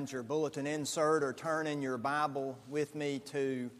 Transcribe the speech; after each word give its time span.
find 0.00 0.10
your 0.10 0.22
bulletin 0.22 0.66
insert 0.66 1.22
or 1.22 1.30
turn 1.30 1.66
in 1.66 1.82
your 1.82 1.98
Bible 1.98 2.58
with 2.70 2.94
me 2.94 3.18
to 3.18 3.70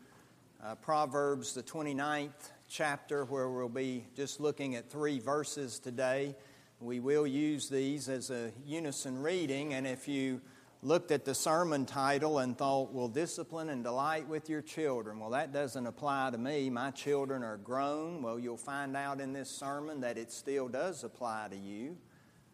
uh, 0.63 0.75
Proverbs, 0.75 1.55
the 1.55 1.63
29th 1.63 2.51
chapter, 2.69 3.25
where 3.25 3.49
we'll 3.49 3.71
be 3.71 4.05
just 4.15 4.39
looking 4.39 4.75
at 4.75 4.91
three 4.91 5.19
verses 5.19 5.79
today. 5.79 6.37
We 6.79 7.01
will 7.01 7.27
use 7.27 7.71
these 7.71 8.11
as 8.11 8.29
a 8.29 8.53
unison 8.67 9.23
reading, 9.23 9.73
and 9.73 9.87
if 9.87 10.09
you 10.09 10.43
looked 10.83 11.11
at 11.11 11.25
the 11.25 11.35
sermon 11.35 11.87
title 11.87 12.41
and 12.41 12.55
thought, 12.55 12.93
well, 12.93 13.09
discipline 13.09 13.71
and 13.71 13.83
delight 13.83 14.29
with 14.29 14.51
your 14.51 14.61
children. 14.61 15.21
Well, 15.21 15.31
that 15.31 15.55
doesn't 15.55 15.87
apply 15.87 16.33
to 16.33 16.39
me. 16.39 16.69
My 16.69 16.91
children 16.91 17.43
are 17.43 17.57
grown. 17.57 18.21
Well, 18.21 18.39
you'll 18.39 18.59
find 18.59 18.95
out 18.95 19.23
in 19.23 19.33
this 19.33 19.49
sermon 19.49 20.03
that 20.03 20.19
it 20.19 20.31
still 20.31 20.69
does 20.69 21.03
apply 21.03 21.49
to 21.53 21.57
you. 21.57 21.97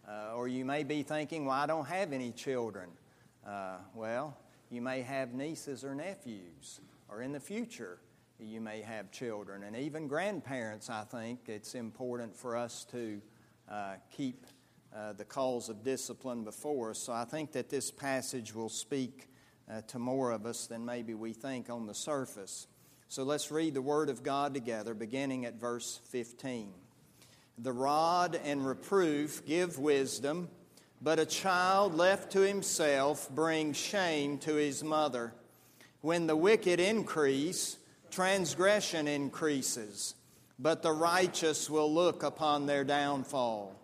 Uh, 0.09 0.35
or 0.37 0.46
you 0.46 0.64
may 0.64 0.85
be 0.85 1.03
thinking, 1.03 1.46
well, 1.46 1.57
I 1.57 1.67
don't 1.67 1.87
have 1.87 2.12
any 2.12 2.30
children. 2.30 2.91
Uh, 3.46 3.76
well, 3.94 4.36
you 4.70 4.82
may 4.82 5.02
have 5.02 5.32
nieces 5.32 5.84
or 5.84 5.95
nephews, 5.95 6.80
or 7.09 7.23
in 7.23 7.30
the 7.30 7.38
future, 7.38 8.00
you 8.41 8.60
may 8.60 8.82
have 8.82 9.12
children. 9.12 9.62
And 9.62 9.77
even 9.77 10.09
grandparents, 10.09 10.91
I 10.91 11.04
think 11.04 11.41
it's 11.46 11.74
important 11.77 12.34
for 12.34 12.56
us 12.56 12.84
to 12.90 13.20
uh, 13.70 13.95
keep 14.10 14.46
uh, 14.95 15.12
the 15.12 15.24
calls 15.24 15.68
of 15.68 15.84
discipline 15.84 16.42
before 16.42 16.90
us. 16.90 16.98
So 16.98 17.12
I 17.12 17.24
think 17.24 17.52
that 17.52 17.68
this 17.68 17.90
passage 17.90 18.54
will 18.54 18.68
speak 18.68 19.28
uh, 19.70 19.82
to 19.88 19.98
more 19.98 20.32
of 20.32 20.45
us 20.45 20.66
than 20.66 20.84
maybe 20.84 21.15
we 21.15 21.32
think 21.32 21.70
on 21.70 21.87
the 21.87 21.95
surface. 21.95 22.66
So 23.09 23.23
let's 23.23 23.52
read 23.52 23.74
the 23.74 23.82
Word 23.82 24.09
of 24.09 24.24
God 24.24 24.54
together, 24.54 24.92
beginning 24.92 25.45
at 25.45 25.54
verse 25.54 26.01
15. 26.10 26.73
The 27.59 27.73
rod 27.73 28.38
and 28.45 28.66
reproof 28.66 29.46
give 29.46 29.78
wisdom, 29.78 30.48
but 31.00 31.18
a 31.18 31.27
child 31.27 31.95
left 31.95 32.32
to 32.32 32.41
himself 32.41 33.28
brings 33.30 33.77
shame 33.77 34.38
to 34.38 34.54
his 34.54 34.82
mother. 34.82 35.32
When 36.00 36.27
the 36.27 36.37
wicked 36.37 36.80
increase, 36.80 37.79
transgression 38.10 39.09
increases, 39.09 40.15
but 40.59 40.82
the 40.82 40.93
righteous 40.93 41.68
will 41.68 41.93
look 41.93 42.23
upon 42.23 42.66
their 42.66 42.84
downfall. 42.84 43.74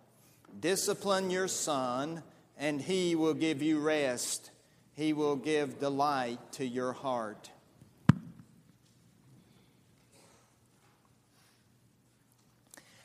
Discipline 0.59 1.29
your 1.29 1.47
son, 1.47 2.23
and 2.57 2.81
he 2.81 3.15
will 3.15 3.33
give 3.33 3.61
you 3.61 3.79
rest. 3.79 4.51
He 4.93 5.13
will 5.13 5.35
give 5.35 5.79
delight 5.79 6.39
to 6.53 6.65
your 6.65 6.93
heart. 6.93 7.49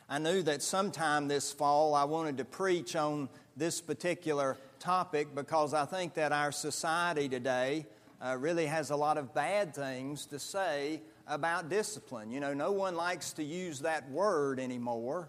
I 0.08 0.18
knew 0.18 0.42
that 0.42 0.62
sometime 0.62 1.28
this 1.28 1.52
fall 1.52 1.94
I 1.94 2.04
wanted 2.04 2.38
to 2.38 2.44
preach 2.44 2.96
on 2.96 3.28
this 3.58 3.80
particular 3.80 4.56
topic 4.78 5.34
because 5.34 5.74
I 5.74 5.84
think 5.84 6.14
that 6.14 6.30
our 6.30 6.52
society 6.52 7.28
today 7.28 7.86
uh, 8.24 8.36
really 8.38 8.66
has 8.66 8.90
a 8.90 8.96
lot 8.96 9.18
of 9.18 9.34
bad 9.34 9.74
things 9.74 10.26
to 10.26 10.38
say 10.38 11.02
about 11.26 11.68
discipline. 11.68 12.30
You 12.30 12.38
know, 12.38 12.54
no 12.54 12.70
one 12.70 12.94
likes 12.94 13.32
to 13.32 13.42
use 13.42 13.80
that 13.80 14.08
word 14.10 14.60
anymore. 14.60 15.28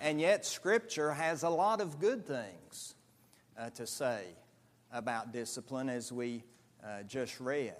And 0.00 0.20
yet, 0.20 0.44
Scripture 0.44 1.12
has 1.12 1.44
a 1.44 1.48
lot 1.48 1.80
of 1.80 2.00
good 2.00 2.26
things 2.26 2.94
uh, 3.56 3.70
to 3.70 3.86
say 3.86 4.24
about 4.92 5.32
discipline, 5.32 5.88
as 5.88 6.12
we 6.12 6.42
uh, 6.84 7.02
just 7.04 7.40
read. 7.40 7.74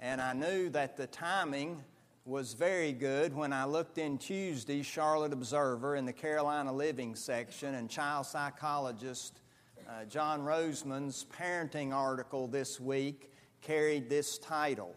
And 0.00 0.20
I 0.20 0.32
knew 0.32 0.70
that 0.70 0.96
the 0.96 1.06
timing 1.06 1.82
was 2.30 2.54
very 2.54 2.92
good 2.92 3.34
when 3.34 3.52
I 3.52 3.64
looked 3.64 3.98
in 3.98 4.16
Tuesday's 4.16 4.86
Charlotte 4.86 5.32
Observer 5.32 5.96
in 5.96 6.04
the 6.04 6.12
Carolina 6.12 6.72
Living 6.72 7.16
section, 7.16 7.74
and 7.74 7.90
child 7.90 8.24
psychologist 8.24 9.40
uh, 9.88 10.04
John 10.04 10.44
Rosemond's 10.44 11.26
parenting 11.36 11.92
article 11.92 12.46
this 12.46 12.78
week 12.78 13.32
carried 13.62 14.08
this 14.08 14.38
title 14.38 14.94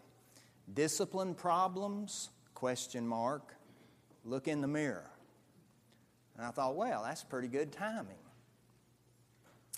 discipline 0.74 1.34
problems? 1.34 2.30
question 2.54 3.04
mark. 3.04 3.56
Look 4.24 4.46
in 4.46 4.60
the 4.60 4.68
mirror. 4.68 5.10
And 6.36 6.46
I 6.46 6.52
thought, 6.52 6.76
well, 6.76 7.02
that's 7.02 7.24
pretty 7.24 7.48
good 7.48 7.72
timing. 7.72 8.14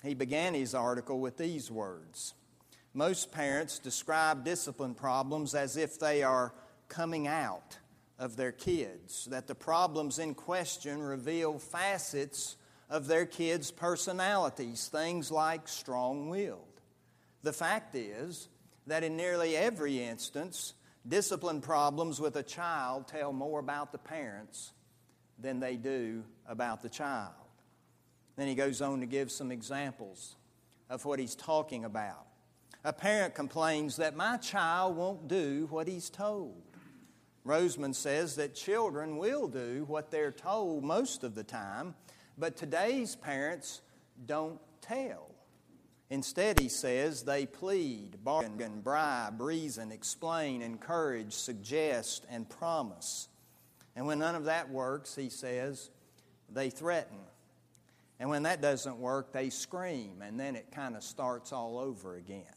He 0.05 0.13
began 0.13 0.53
his 0.53 0.75
article 0.75 1.21
with 1.21 1.39
these 1.39 1.71
words. 1.71 2.35
Most 2.93 3.33
parents 3.33 3.79
describe 3.79 4.45
discipline 4.45 4.95
problems 4.95 5.55
as 5.55 5.79
if 5.79 5.99
they 5.99 6.23
are 6.23 6.53
coming 6.89 7.27
out 7.27 7.79
of 8.19 8.37
their 8.37 8.53
kids, 8.53 9.27
that 9.27 9.47
the 9.47 9.55
problems 9.55 10.19
in 10.19 10.35
question 10.35 11.03
reveal 11.03 11.59
facets 11.59 12.57
of 12.89 13.07
their 13.07 13.27
kids' 13.27 13.71
personalities, 13.71 14.89
things 14.89 15.31
like 15.31 15.69
strong 15.69 16.29
willed. 16.29 16.81
The 17.43 17.53
fact 17.53 17.95
is 17.95 18.49
that 18.87 19.03
in 19.03 19.17
nearly 19.17 19.57
every 19.57 20.03
instance, 20.03 20.75
discipline 21.07 21.61
problems 21.61 22.21
with 22.21 22.37
a 22.37 22.43
child 22.43 23.09
tell 23.09 23.33
more 23.33 23.61
about 23.61 23.93
the 23.93 23.99
parents 23.99 24.73
than 25.39 25.61
they 25.61 25.77
do 25.77 26.25
about 26.49 26.83
the 26.83 26.89
child. 26.89 27.35
Then 28.37 28.49
he 28.49 28.55
goes 28.55 28.81
on 28.81 29.01
to 29.01 29.07
give 29.07 29.31
some 29.31 29.51
examples 29.51 30.37
of 30.89 31.05
what 31.05 31.19
he's 31.19 31.35
talking 31.35 31.85
about. 31.85 32.27
A 32.85 32.93
parent 32.93 33.35
complains 33.35 33.97
that 33.97 34.15
my 34.15 34.37
child 34.37 34.97
won't 34.97 35.27
do 35.27 35.67
what 35.71 35.89
he's 35.89 36.09
told. 36.09 36.63
Rosemond 37.47 37.95
says 37.95 38.35
that 38.37 38.57
children 38.57 39.19
will 39.19 39.47
do 39.47 39.85
what 39.87 40.11
they're 40.11 40.33
told 40.33 40.83
most 40.83 41.23
of 41.23 41.37
the 41.37 41.45
time, 41.45 41.95
but 42.37 42.57
today's 42.57 43.15
parents 43.15 43.83
don't 44.27 44.59
tell. 44.81 45.31
Instead, 46.11 46.59
he 46.59 46.69
says 46.69 47.23
they 47.23 47.47
plead, 47.47 48.23
bargain, 48.25 48.81
bribe, 48.81 49.41
reason, 49.41 49.93
explain, 49.93 50.61
encourage, 50.61 51.35
suggest, 51.35 52.27
and 52.29 52.49
promise. 52.49 53.29
And 53.95 54.07
when 54.07 54.19
none 54.19 54.35
of 54.35 54.45
that 54.45 54.71
works, 54.71 55.15
he 55.15 55.29
says, 55.29 55.91
they 56.53 56.71
threaten. 56.71 57.19
And 58.19 58.29
when 58.29 58.43
that 58.45 58.61
doesn't 58.61 58.99
work, 58.99 59.33
they 59.33 59.51
scream, 59.51 60.23
and 60.23 60.39
then 60.39 60.57
it 60.57 60.73
kind 60.73 60.97
of 60.97 61.03
starts 61.03 61.53
all 61.53 61.79
over 61.79 62.17
again. 62.17 62.56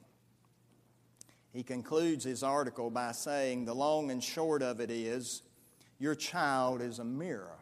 He 1.52 1.64
concludes 1.64 2.24
his 2.24 2.44
article 2.44 2.90
by 2.90 3.12
saying, 3.12 3.66
The 3.66 3.74
long 3.74 4.12
and 4.12 4.24
short 4.24 4.62
of 4.62 4.80
it 4.80 4.92
is, 4.92 5.42
your 5.98 6.16
child 6.16 6.82
is 6.82 7.00
a 7.00 7.04
mirror. 7.04 7.58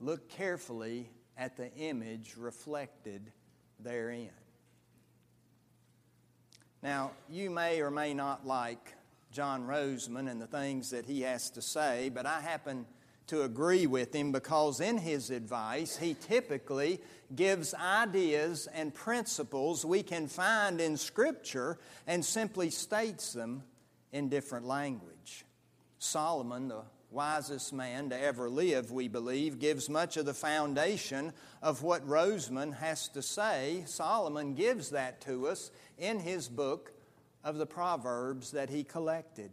Look 0.00 0.28
carefully 0.28 1.10
at 1.36 1.56
the 1.56 1.72
image 1.74 2.34
reflected 2.36 3.32
therein. 3.80 4.30
Now, 6.82 7.12
you 7.28 7.50
may 7.50 7.80
or 7.80 7.90
may 7.90 8.14
not 8.14 8.46
like 8.46 8.94
John 9.32 9.66
Rosemond 9.66 10.30
and 10.30 10.40
the 10.40 10.46
things 10.46 10.90
that 10.90 11.06
he 11.06 11.22
has 11.22 11.50
to 11.50 11.62
say, 11.62 12.08
but 12.08 12.26
I 12.26 12.40
happen 12.40 12.86
to 13.28 13.42
agree 13.42 13.86
with 13.86 14.14
him 14.14 14.32
because 14.32 14.80
in 14.80 14.98
his 14.98 15.30
advice, 15.30 15.96
he 15.96 16.14
typically 16.14 17.00
gives 17.34 17.74
ideas 17.74 18.68
and 18.74 18.94
principles 18.94 19.84
we 19.84 20.02
can 20.02 20.26
find 20.26 20.80
in 20.80 20.96
Scripture 20.96 21.78
and 22.06 22.24
simply 22.24 22.70
states 22.70 23.32
them 23.32 23.62
in 24.12 24.28
different 24.28 24.66
language. 24.66 25.44
Solomon, 25.98 26.68
the 26.68 26.82
wisest 27.10 27.72
man 27.72 28.10
to 28.10 28.20
ever 28.20 28.48
live, 28.48 28.92
we 28.92 29.08
believe, 29.08 29.58
gives 29.58 29.88
much 29.88 30.16
of 30.16 30.26
the 30.26 30.34
foundation 30.34 31.32
of 31.62 31.82
what 31.82 32.06
Rosemond 32.06 32.74
has 32.74 33.08
to 33.08 33.22
say. 33.22 33.82
Solomon 33.86 34.54
gives 34.54 34.90
that 34.90 35.20
to 35.22 35.48
us 35.48 35.70
in 35.98 36.18
his 36.18 36.48
book 36.48 36.92
of 37.44 37.56
the 37.56 37.66
Proverbs 37.66 38.50
that 38.52 38.70
he 38.70 38.84
collected. 38.84 39.50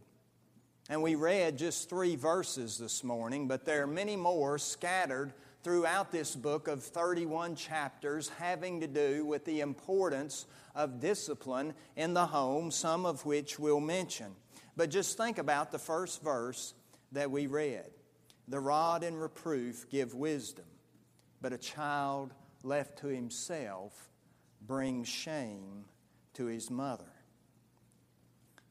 And 0.87 1.01
we 1.01 1.15
read 1.15 1.57
just 1.57 1.89
three 1.89 2.15
verses 2.15 2.77
this 2.77 3.03
morning, 3.03 3.47
but 3.47 3.65
there 3.65 3.83
are 3.83 3.87
many 3.87 4.15
more 4.15 4.59
scattered 4.59 5.33
throughout 5.63 6.11
this 6.11 6.35
book 6.35 6.67
of 6.67 6.83
31 6.83 7.55
chapters 7.55 8.29
having 8.37 8.81
to 8.81 8.87
do 8.87 9.25
with 9.25 9.45
the 9.45 9.61
importance 9.61 10.45
of 10.75 10.99
discipline 10.99 11.73
in 11.95 12.13
the 12.13 12.27
home, 12.27 12.69
some 12.69 13.03
of 13.03 13.25
which 13.25 13.57
we'll 13.57 13.79
mention. 13.79 14.27
But 14.77 14.91
just 14.91 15.17
think 15.17 15.39
about 15.39 15.71
the 15.71 15.79
first 15.79 16.21
verse 16.21 16.75
that 17.13 17.31
we 17.31 17.47
read 17.47 17.89
The 18.47 18.59
rod 18.59 19.03
and 19.03 19.19
reproof 19.19 19.89
give 19.89 20.13
wisdom, 20.13 20.65
but 21.41 21.51
a 21.51 21.57
child 21.57 22.31
left 22.61 22.99
to 22.99 23.07
himself 23.07 24.09
brings 24.61 25.07
shame 25.07 25.85
to 26.35 26.45
his 26.45 26.69
mother. 26.69 27.11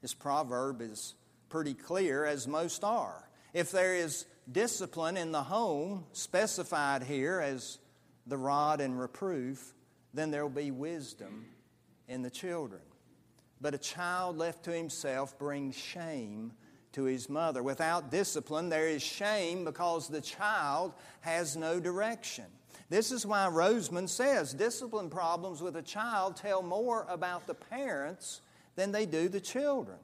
This 0.01 0.15
proverb 0.15 0.81
is 0.81 1.17
pretty 1.55 1.73
clear, 1.73 2.25
as 2.25 2.49
most 2.49 2.83
are. 2.83 3.29
If 3.53 3.71
there 3.71 3.95
is 3.95 4.27
discipline 4.51 5.17
in 5.17 5.31
the 5.31 5.45
home, 5.45 6.05
specified 6.11 7.05
here 7.05 7.39
as 7.39 7.79
the 8.27 8.37
rod 8.37 8.81
and 8.81 8.99
reproof, 8.99 9.73
then 10.13 10.33
there 10.33 10.43
will 10.43 10.51
be 10.51 10.73
wisdom 10.73 11.47
in 12.09 12.23
the 12.23 12.31
children. 12.31 12.81
But 13.61 13.73
a 13.73 13.79
child 13.79 14.37
left 14.37 14.65
to 14.65 14.73
himself 14.73 15.39
brings 15.39 15.77
shame 15.77 16.55
to 16.91 17.05
his 17.05 17.29
mother. 17.29 17.63
Without 17.63 18.11
discipline, 18.11 18.69
there 18.69 18.89
is 18.89 19.01
shame 19.01 19.65
because 19.65 20.09
the 20.09 20.21
child 20.21 20.93
has 21.21 21.57
no 21.57 21.79
direction. 21.79 22.47
This 22.89 23.13
is 23.13 23.25
why 23.25 23.47
Rosemond 23.49 24.09
says 24.09 24.53
discipline 24.55 25.09
problems 25.09 25.63
with 25.63 25.77
a 25.77 25.83
child 25.83 26.35
tell 26.35 26.65
more 26.65 27.07
about 27.09 27.47
the 27.47 27.55
parents 27.55 28.41
than 28.75 28.91
they 28.91 29.07
do 29.07 29.29
the 29.29 29.41
children. 29.41 29.99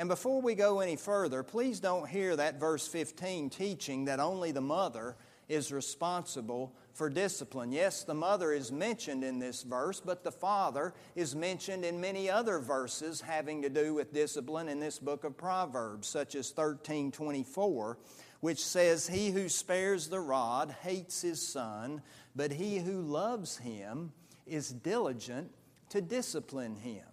And 0.00 0.08
before 0.08 0.40
we 0.40 0.54
go 0.54 0.80
any 0.80 0.96
further, 0.96 1.42
please 1.42 1.78
don't 1.78 2.08
hear 2.08 2.34
that 2.34 2.58
verse 2.58 2.88
15 2.88 3.50
teaching 3.50 4.06
that 4.06 4.18
only 4.18 4.50
the 4.50 4.62
mother 4.62 5.14
is 5.46 5.70
responsible 5.70 6.72
for 6.94 7.10
discipline. 7.10 7.70
Yes, 7.70 8.02
the 8.04 8.14
mother 8.14 8.50
is 8.50 8.72
mentioned 8.72 9.22
in 9.22 9.38
this 9.38 9.62
verse, 9.62 10.00
but 10.00 10.24
the 10.24 10.32
father 10.32 10.94
is 11.14 11.36
mentioned 11.36 11.84
in 11.84 12.00
many 12.00 12.30
other 12.30 12.60
verses 12.60 13.20
having 13.20 13.60
to 13.60 13.68
do 13.68 13.92
with 13.92 14.14
discipline 14.14 14.70
in 14.70 14.80
this 14.80 14.98
book 14.98 15.24
of 15.24 15.36
Proverbs, 15.36 16.08
such 16.08 16.34
as 16.34 16.48
1324, 16.48 17.98
which 18.40 18.64
says, 18.64 19.06
He 19.06 19.30
who 19.32 19.50
spares 19.50 20.08
the 20.08 20.20
rod 20.20 20.74
hates 20.80 21.20
his 21.20 21.46
son, 21.46 22.00
but 22.34 22.52
he 22.52 22.78
who 22.78 23.02
loves 23.02 23.58
him 23.58 24.14
is 24.46 24.70
diligent 24.70 25.50
to 25.90 26.00
discipline 26.00 26.76
him. 26.76 27.04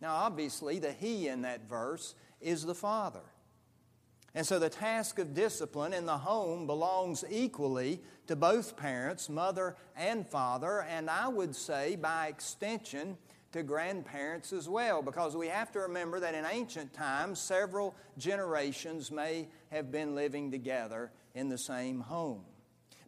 Now, 0.00 0.14
obviously, 0.14 0.78
the 0.78 0.92
he 0.92 1.28
in 1.28 1.42
that 1.42 1.68
verse 1.68 2.14
is 2.46 2.64
the 2.64 2.74
Father. 2.74 3.20
And 4.34 4.46
so 4.46 4.58
the 4.58 4.68
task 4.68 5.18
of 5.18 5.34
discipline 5.34 5.92
in 5.92 6.06
the 6.06 6.18
home 6.18 6.66
belongs 6.66 7.24
equally 7.30 8.00
to 8.26 8.36
both 8.36 8.76
parents, 8.76 9.28
mother 9.28 9.76
and 9.96 10.26
father, 10.26 10.82
and 10.82 11.08
I 11.08 11.28
would 11.28 11.56
say 11.56 11.96
by 11.96 12.26
extension 12.26 13.16
to 13.52 13.62
grandparents 13.62 14.52
as 14.52 14.68
well, 14.68 15.00
because 15.00 15.34
we 15.34 15.48
have 15.48 15.72
to 15.72 15.80
remember 15.80 16.20
that 16.20 16.34
in 16.34 16.44
ancient 16.44 16.92
times, 16.92 17.40
several 17.40 17.94
generations 18.18 19.10
may 19.10 19.48
have 19.70 19.90
been 19.90 20.14
living 20.14 20.50
together 20.50 21.10
in 21.34 21.48
the 21.48 21.56
same 21.56 22.00
home. 22.00 22.44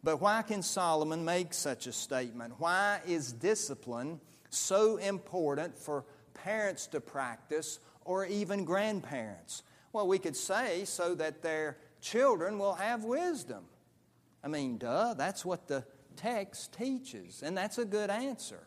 But 0.03 0.21
why 0.21 0.41
can 0.41 0.63
Solomon 0.63 1.23
make 1.23 1.53
such 1.53 1.85
a 1.85 1.91
statement? 1.93 2.55
Why 2.57 3.01
is 3.05 3.33
discipline 3.33 4.19
so 4.49 4.97
important 4.97 5.77
for 5.77 6.05
parents 6.33 6.87
to 6.87 7.01
practice 7.01 7.79
or 8.09 8.25
even 8.25 8.65
grandparents? 8.65 9.61
Well, 9.93 10.07
we 10.07 10.17
could 10.17 10.35
say 10.35 10.83
so 10.85 11.13
that 11.13 11.43
their 11.43 11.77
children 12.01 12.57
will 12.57 12.73
have 12.73 13.03
wisdom. 13.03 13.65
I 14.43 14.47
mean, 14.47 14.79
duh, 14.79 15.13
that's 15.13 15.45
what 15.45 15.67
the 15.67 15.85
text 16.15 16.73
teaches, 16.73 17.43
and 17.43 17.55
that's 17.55 17.77
a 17.77 17.85
good 17.85 18.09
answer. 18.09 18.63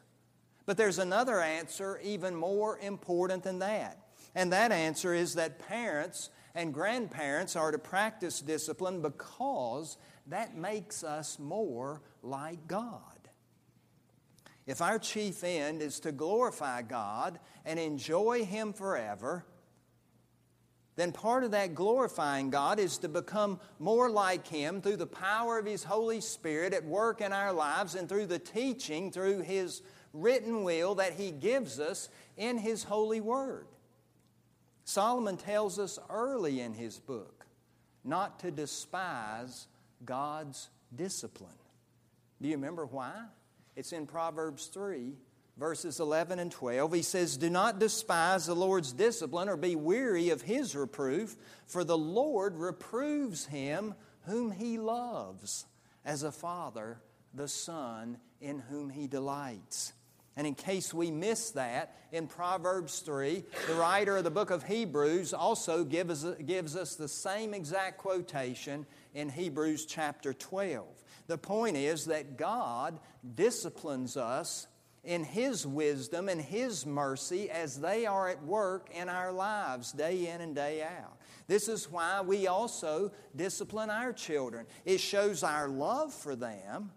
But 0.64 0.76
there's 0.76 1.00
another 1.00 1.40
answer 1.40 1.98
even 2.04 2.36
more 2.36 2.78
important 2.78 3.42
than 3.42 3.58
that. 3.58 3.98
And 4.36 4.52
that 4.52 4.70
answer 4.70 5.12
is 5.12 5.34
that 5.34 5.58
parents 5.58 6.30
and 6.54 6.72
grandparents 6.72 7.56
are 7.56 7.72
to 7.72 7.78
practice 7.78 8.40
discipline 8.40 9.02
because 9.02 9.96
that 10.28 10.56
makes 10.56 11.02
us 11.02 11.40
more 11.40 12.00
like 12.22 12.68
God. 12.68 13.11
If 14.66 14.80
our 14.80 14.98
chief 14.98 15.42
end 15.44 15.82
is 15.82 16.00
to 16.00 16.12
glorify 16.12 16.82
God 16.82 17.38
and 17.64 17.78
enjoy 17.78 18.44
Him 18.44 18.72
forever, 18.72 19.44
then 20.94 21.12
part 21.12 21.42
of 21.42 21.52
that 21.52 21.74
glorifying 21.74 22.50
God 22.50 22.78
is 22.78 22.98
to 22.98 23.08
become 23.08 23.58
more 23.78 24.10
like 24.10 24.46
Him 24.46 24.80
through 24.80 24.98
the 24.98 25.06
power 25.06 25.58
of 25.58 25.66
His 25.66 25.84
Holy 25.84 26.20
Spirit 26.20 26.74
at 26.74 26.84
work 26.84 27.20
in 27.20 27.32
our 27.32 27.52
lives 27.52 27.94
and 27.94 28.08
through 28.08 28.26
the 28.26 28.38
teaching, 28.38 29.10
through 29.10 29.40
His 29.40 29.82
written 30.12 30.62
will 30.62 30.94
that 30.96 31.14
He 31.14 31.30
gives 31.30 31.80
us 31.80 32.08
in 32.36 32.58
His 32.58 32.84
holy 32.84 33.20
word. 33.20 33.66
Solomon 34.84 35.36
tells 35.36 35.78
us 35.78 35.98
early 36.10 36.60
in 36.60 36.74
his 36.74 36.98
book 36.98 37.46
not 38.04 38.40
to 38.40 38.50
despise 38.50 39.68
God's 40.04 40.70
discipline. 40.94 41.50
Do 42.40 42.48
you 42.48 42.56
remember 42.56 42.86
why? 42.86 43.12
It's 43.74 43.92
in 43.92 44.06
Proverbs 44.06 44.66
3, 44.66 45.14
verses 45.56 46.00
11 46.00 46.38
and 46.38 46.50
12. 46.50 46.92
He 46.92 47.02
says, 47.02 47.36
Do 47.36 47.48
not 47.48 47.78
despise 47.78 48.46
the 48.46 48.54
Lord's 48.54 48.92
discipline 48.92 49.48
or 49.48 49.56
be 49.56 49.76
weary 49.76 50.30
of 50.30 50.42
his 50.42 50.76
reproof, 50.76 51.36
for 51.66 51.84
the 51.84 51.98
Lord 51.98 52.56
reproves 52.56 53.46
him 53.46 53.94
whom 54.26 54.50
he 54.50 54.78
loves, 54.78 55.66
as 56.04 56.22
a 56.22 56.32
father 56.32 57.00
the 57.34 57.48
son 57.48 58.18
in 58.40 58.58
whom 58.58 58.90
he 58.90 59.06
delights. 59.06 59.92
And 60.36 60.46
in 60.46 60.54
case 60.54 60.94
we 60.94 61.10
miss 61.10 61.50
that, 61.50 61.94
in 62.10 62.26
Proverbs 62.26 63.00
3, 63.00 63.44
the 63.68 63.74
writer 63.74 64.16
of 64.16 64.24
the 64.24 64.30
book 64.30 64.50
of 64.50 64.62
Hebrews 64.62 65.34
also 65.34 65.84
gives, 65.84 66.24
gives 66.46 66.74
us 66.74 66.94
the 66.94 67.08
same 67.08 67.52
exact 67.52 67.98
quotation 67.98 68.86
in 69.14 69.28
Hebrews 69.28 69.84
chapter 69.84 70.32
12. 70.32 70.86
The 71.26 71.38
point 71.38 71.76
is 71.76 72.06
that 72.06 72.36
God 72.36 72.98
disciplines 73.34 74.16
us 74.16 74.66
in 75.04 75.24
His 75.24 75.66
wisdom 75.66 76.28
and 76.28 76.40
His 76.40 76.86
mercy 76.86 77.50
as 77.50 77.80
they 77.80 78.06
are 78.06 78.28
at 78.28 78.42
work 78.44 78.88
in 78.94 79.08
our 79.08 79.32
lives 79.32 79.92
day 79.92 80.28
in 80.28 80.40
and 80.40 80.54
day 80.54 80.82
out. 80.82 81.18
This 81.48 81.68
is 81.68 81.90
why 81.90 82.20
we 82.20 82.46
also 82.46 83.12
discipline 83.34 83.90
our 83.90 84.12
children. 84.12 84.66
It 84.84 85.00
shows 85.00 85.42
our 85.42 85.68
love 85.68 86.12
for 86.12 86.36
them 86.36 86.92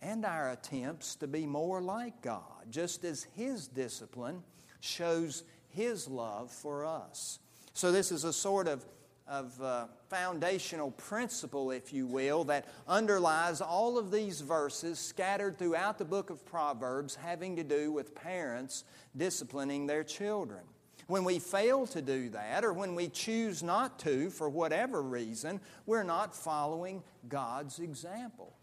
and 0.00 0.24
our 0.24 0.50
attempts 0.50 1.16
to 1.16 1.26
be 1.26 1.46
more 1.46 1.80
like 1.80 2.22
God, 2.22 2.70
just 2.70 3.04
as 3.04 3.24
His 3.34 3.66
discipline 3.66 4.42
shows 4.80 5.42
His 5.70 6.06
love 6.06 6.50
for 6.50 6.84
us. 6.84 7.40
So, 7.72 7.90
this 7.90 8.12
is 8.12 8.22
a 8.22 8.32
sort 8.32 8.68
of 8.68 8.84
of 9.26 9.60
uh, 9.62 9.86
foundational 10.10 10.90
principle, 10.92 11.70
if 11.70 11.92
you 11.92 12.06
will, 12.06 12.44
that 12.44 12.68
underlies 12.86 13.60
all 13.60 13.98
of 13.98 14.10
these 14.10 14.40
verses 14.40 14.98
scattered 14.98 15.58
throughout 15.58 15.98
the 15.98 16.04
book 16.04 16.30
of 16.30 16.44
Proverbs 16.44 17.14
having 17.14 17.56
to 17.56 17.64
do 17.64 17.90
with 17.90 18.14
parents 18.14 18.84
disciplining 19.16 19.86
their 19.86 20.04
children. 20.04 20.60
When 21.06 21.24
we 21.24 21.38
fail 21.38 21.86
to 21.88 22.00
do 22.00 22.30
that, 22.30 22.64
or 22.64 22.72
when 22.72 22.94
we 22.94 23.08
choose 23.08 23.62
not 23.62 23.98
to 24.00 24.30
for 24.30 24.48
whatever 24.48 25.02
reason, 25.02 25.60
we're 25.86 26.02
not 26.02 26.34
following 26.34 27.02
God's 27.28 27.78
example. 27.78 28.54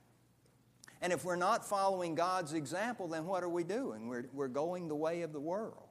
And 1.01 1.11
if 1.11 1.25
we're 1.25 1.35
not 1.35 1.65
following 1.65 2.13
God's 2.13 2.53
example, 2.53 3.07
then 3.07 3.25
what 3.25 3.43
are 3.43 3.49
we 3.49 3.63
doing? 3.63 4.07
We're, 4.07 4.25
we're 4.33 4.47
going 4.47 4.87
the 4.87 4.95
way 4.95 5.23
of 5.23 5.33
the 5.33 5.39
world 5.39 5.87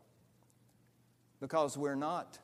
because 1.40 1.76
we're 1.76 1.96
not 1.96 2.38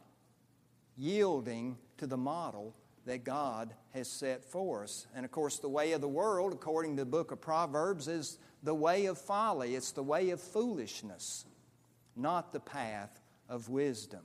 yielding 0.96 1.76
to 1.98 2.06
the 2.06 2.16
model 2.16 2.74
that 3.06 3.24
God 3.24 3.72
has 3.94 4.08
set 4.08 4.44
for 4.44 4.82
us. 4.82 5.06
And 5.14 5.24
of 5.24 5.30
course, 5.30 5.58
the 5.58 5.68
way 5.68 5.92
of 5.92 6.00
the 6.00 6.08
world, 6.08 6.52
according 6.52 6.96
to 6.96 7.02
the 7.02 7.10
book 7.10 7.30
of 7.30 7.40
Proverbs, 7.40 8.08
is 8.08 8.38
the 8.62 8.74
way 8.74 9.06
of 9.06 9.18
folly, 9.18 9.74
it's 9.74 9.92
the 9.92 10.02
way 10.02 10.30
of 10.30 10.40
foolishness, 10.40 11.44
not 12.16 12.52
the 12.52 12.60
path 12.60 13.20
of 13.48 13.68
wisdom. 13.68 14.22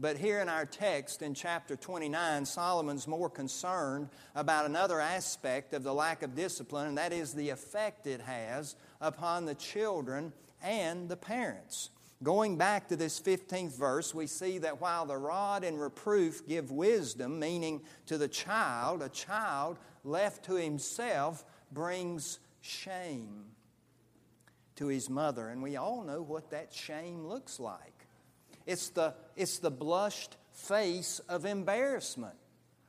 But 0.00 0.16
here 0.16 0.38
in 0.40 0.48
our 0.48 0.64
text 0.64 1.22
in 1.22 1.34
chapter 1.34 1.74
29, 1.74 2.44
Solomon's 2.44 3.08
more 3.08 3.28
concerned 3.28 4.10
about 4.36 4.66
another 4.66 5.00
aspect 5.00 5.74
of 5.74 5.82
the 5.82 5.94
lack 5.94 6.22
of 6.22 6.36
discipline, 6.36 6.86
and 6.86 6.98
that 6.98 7.12
is 7.12 7.32
the 7.32 7.50
effect 7.50 8.06
it 8.06 8.20
has 8.20 8.76
upon 9.00 9.44
the 9.44 9.56
children 9.56 10.32
and 10.62 11.08
the 11.08 11.16
parents. 11.16 11.90
Going 12.22 12.56
back 12.56 12.88
to 12.88 12.96
this 12.96 13.20
15th 13.20 13.78
verse, 13.78 14.12
we 14.12 14.26
see 14.26 14.58
that 14.58 14.80
while 14.80 15.06
the 15.06 15.16
rod 15.16 15.62
and 15.62 15.80
reproof 15.80 16.46
give 16.48 16.70
wisdom, 16.72 17.38
meaning 17.38 17.80
to 18.06 18.18
the 18.18 18.26
child, 18.26 19.02
a 19.02 19.08
child 19.08 19.78
left 20.02 20.46
to 20.46 20.54
himself 20.54 21.44
brings 21.70 22.40
shame 22.60 23.44
to 24.76 24.88
his 24.88 25.08
mother. 25.08 25.48
And 25.48 25.62
we 25.62 25.76
all 25.76 26.02
know 26.02 26.22
what 26.22 26.50
that 26.50 26.74
shame 26.74 27.26
looks 27.26 27.60
like 27.60 27.98
it's 28.68 28.90
the, 28.90 29.14
it's 29.34 29.60
the 29.60 29.70
blushed 29.70 30.36
face 30.52 31.20
of 31.20 31.46
embarrassment. 31.46 32.34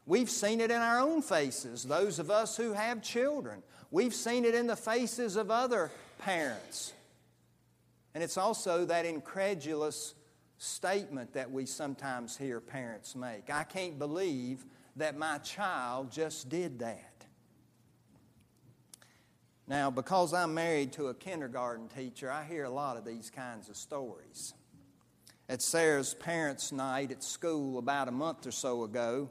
We've 0.05 0.29
seen 0.29 0.59
it 0.59 0.71
in 0.71 0.77
our 0.77 0.99
own 0.99 1.21
faces, 1.21 1.85
those 1.85 2.19
of 2.19 2.29
us 2.29 2.57
who 2.57 2.73
have 2.73 3.01
children. 3.01 3.63
We've 3.89 4.13
seen 4.13 4.43
it 4.43 4.55
in 4.55 4.67
the 4.67 4.75
faces 4.75 5.37
of 5.37 5.49
other 5.49 5.89
parents. 6.17 6.91
And 8.13 8.23
it's 8.23 8.37
also 8.37 8.85
that 8.85 9.05
incredulous 9.05 10.15
statement 10.57 11.33
that 11.33 11.51
we 11.51 11.65
sometimes 11.65 12.35
hear 12.35 12.59
parents 12.59 13.15
make 13.15 13.49
I 13.49 13.63
can't 13.63 13.97
believe 13.97 14.65
that 14.97 15.17
my 15.17 15.37
child 15.37 16.11
just 16.11 16.49
did 16.49 16.79
that. 16.79 17.25
Now, 19.67 19.91
because 19.91 20.33
I'm 20.33 20.55
married 20.55 20.93
to 20.93 21.07
a 21.07 21.13
kindergarten 21.13 21.87
teacher, 21.87 22.31
I 22.31 22.43
hear 22.43 22.65
a 22.65 22.69
lot 22.69 22.97
of 22.97 23.05
these 23.05 23.29
kinds 23.29 23.69
of 23.69 23.77
stories. 23.77 24.53
At 25.47 25.61
Sarah's 25.61 26.15
parents' 26.15 26.71
night 26.71 27.11
at 27.11 27.23
school 27.23 27.77
about 27.77 28.07
a 28.07 28.11
month 28.11 28.47
or 28.47 28.51
so 28.51 28.83
ago, 28.83 29.29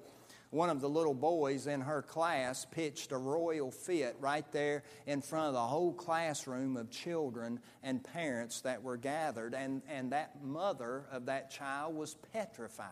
one 0.51 0.71
of 0.71 0.81
the 0.81 0.89
little 0.89 1.15
boys 1.15 1.67
in 1.67 1.83
her 1.83 2.01
class 2.01 2.65
pitched 2.65 3.13
a 3.13 3.19
royal 3.19 3.71
fit 3.71 4.17
right 4.19 4.51
there 4.53 4.83
in 5.07 5.21
front 5.21 5.49
of 5.49 5.53
the 5.53 5.61
whole 5.61 5.93
classroom 5.93 6.77
of 6.77 6.91
children 6.91 7.61
and 7.83 8.03
parents 8.03 8.63
that 8.63 8.83
were 8.83 8.97
gathered. 8.97 9.55
And, 9.55 9.83
and 9.89 10.13
that 10.13 10.43
mother 10.43 11.05
of 11.13 11.27
that 11.27 11.51
child 11.51 11.95
was 11.95 12.15
petrified. 12.33 12.89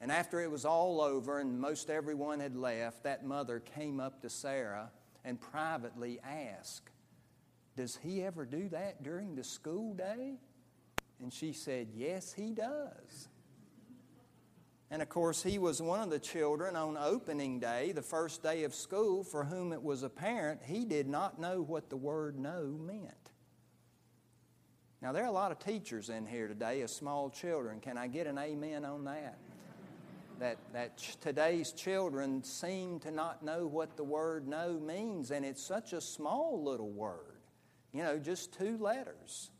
And 0.00 0.12
after 0.12 0.40
it 0.40 0.50
was 0.50 0.64
all 0.64 1.00
over 1.00 1.40
and 1.40 1.58
most 1.58 1.90
everyone 1.90 2.40
had 2.40 2.54
left, 2.54 3.04
that 3.04 3.24
mother 3.24 3.58
came 3.58 3.98
up 3.98 4.20
to 4.22 4.30
Sarah 4.30 4.90
and 5.24 5.40
privately 5.40 6.20
asked, 6.22 6.90
Does 7.76 7.96
he 7.96 8.22
ever 8.22 8.44
do 8.44 8.68
that 8.68 9.02
during 9.02 9.34
the 9.34 9.42
school 9.42 9.94
day? 9.94 10.34
And 11.20 11.32
she 11.32 11.52
said, 11.52 11.88
Yes, 11.94 12.32
he 12.32 12.52
does. 12.52 13.28
And 14.90 15.02
of 15.02 15.08
course, 15.08 15.42
he 15.42 15.58
was 15.58 15.82
one 15.82 16.00
of 16.00 16.10
the 16.10 16.18
children 16.18 16.74
on 16.74 16.96
opening 16.96 17.60
day, 17.60 17.92
the 17.92 18.02
first 18.02 18.42
day 18.42 18.64
of 18.64 18.74
school, 18.74 19.22
for 19.22 19.44
whom 19.44 19.72
it 19.72 19.82
was 19.82 20.02
apparent 20.02 20.62
he 20.64 20.84
did 20.84 21.06
not 21.06 21.38
know 21.38 21.60
what 21.60 21.90
the 21.90 21.96
word 21.96 22.38
no 22.38 22.64
meant. 22.64 23.12
Now, 25.02 25.12
there 25.12 25.24
are 25.24 25.28
a 25.28 25.32
lot 25.32 25.52
of 25.52 25.58
teachers 25.58 26.08
in 26.08 26.26
here 26.26 26.48
today 26.48 26.80
of 26.80 26.90
small 26.90 27.30
children. 27.30 27.80
Can 27.80 27.98
I 27.98 28.08
get 28.08 28.26
an 28.26 28.38
amen 28.38 28.84
on 28.84 29.04
that? 29.04 29.38
that, 30.38 30.58
that 30.72 30.98
today's 31.20 31.72
children 31.72 32.42
seem 32.42 33.00
to 33.00 33.10
not 33.10 33.42
know 33.42 33.66
what 33.66 33.96
the 33.96 34.04
word 34.04 34.46
no 34.46 34.78
means, 34.78 35.30
and 35.30 35.44
it's 35.44 35.62
such 35.62 35.92
a 35.92 36.00
small 36.00 36.62
little 36.62 36.90
word, 36.90 37.40
you 37.92 38.02
know, 38.02 38.18
just 38.18 38.52
two 38.52 38.78
letters, 38.78 39.50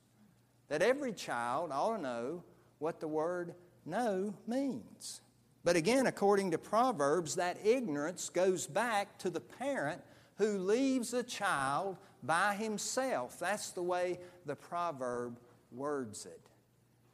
that 0.69 0.83
every 0.83 1.13
child 1.13 1.71
ought 1.73 1.97
to 1.97 2.03
know 2.03 2.45
what 2.79 3.01
the 3.01 3.09
word 3.09 3.55
no 3.89 4.35
means. 4.47 5.21
But 5.65 5.77
again, 5.77 6.07
according 6.07 6.53
to 6.53 6.59
Proverbs, 6.59 7.35
that 7.35 7.59
ignorance 7.65 8.29
goes 8.29 8.67
back 8.67 9.19
to 9.19 9.31
the 9.31 9.41
parent 9.41 10.01
who 10.37 10.59
leaves 10.59 11.15
a 11.15 11.23
child 11.23 11.97
by 12.23 12.55
himself. 12.55 13.39
That's 13.39 13.71
the 13.71 13.83
way 13.83 14.19
the 14.47 14.57
proverb 14.57 15.39
words 15.73 16.27
it. 16.27 16.41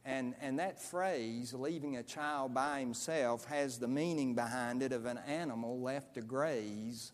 And, 0.05 0.35
and 0.39 0.59
that 0.59 0.79
phrase, 0.79 1.53
leaving 1.53 1.97
a 1.97 2.03
child 2.03 2.53
by 2.53 2.79
himself, 2.79 3.45
has 3.45 3.79
the 3.79 3.87
meaning 3.87 4.35
behind 4.35 4.83
it 4.83 4.91
of 4.91 5.05
an 5.05 5.17
animal 5.17 5.79
left 5.79 6.13
to 6.13 6.21
graze 6.21 7.11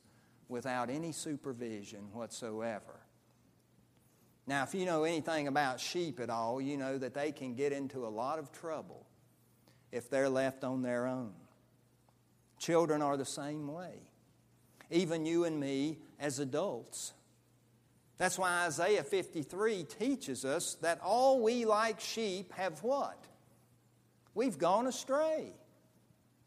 without 0.50 0.90
any 0.90 1.14
supervision 1.14 2.02
whatsoever. 2.12 3.00
Now, 4.46 4.64
if 4.64 4.76
you 4.76 4.86
know 4.86 5.06
anything 5.06 5.48
about 5.48 5.80
sheep 5.80 6.20
at 6.20 6.30
all, 6.30 6.60
you 6.60 6.76
know 6.76 6.98
that 6.98 7.14
they 7.14 7.32
can 7.32 7.56
get 7.56 7.72
into 7.72 8.06
a 8.06 8.10
lot 8.10 8.38
of 8.38 8.52
trouble 8.52 9.08
if 9.92 10.10
they're 10.10 10.30
left 10.30 10.64
on 10.64 10.82
their 10.82 11.08
own. 11.08 11.34
Children 12.58 13.02
are 13.02 13.18
the 13.18 13.26
same 13.26 13.68
way. 13.68 13.94
Even 14.90 15.26
you 15.26 15.46
and 15.46 15.60
me 15.60 16.00
as 16.20 16.40
adults 16.40 17.14
that's 18.22 18.38
why 18.38 18.68
Isaiah 18.68 19.04
53 19.04 19.84
teaches 19.86 20.46
us 20.46 20.76
that 20.84 21.00
all 21.04 21.42
we 21.42 21.66
like 21.66 22.00
sheep 22.00 22.54
have 22.54 22.84
what? 22.84 23.18
We've 24.36 24.60
gone 24.60 24.86
astray. 24.86 25.54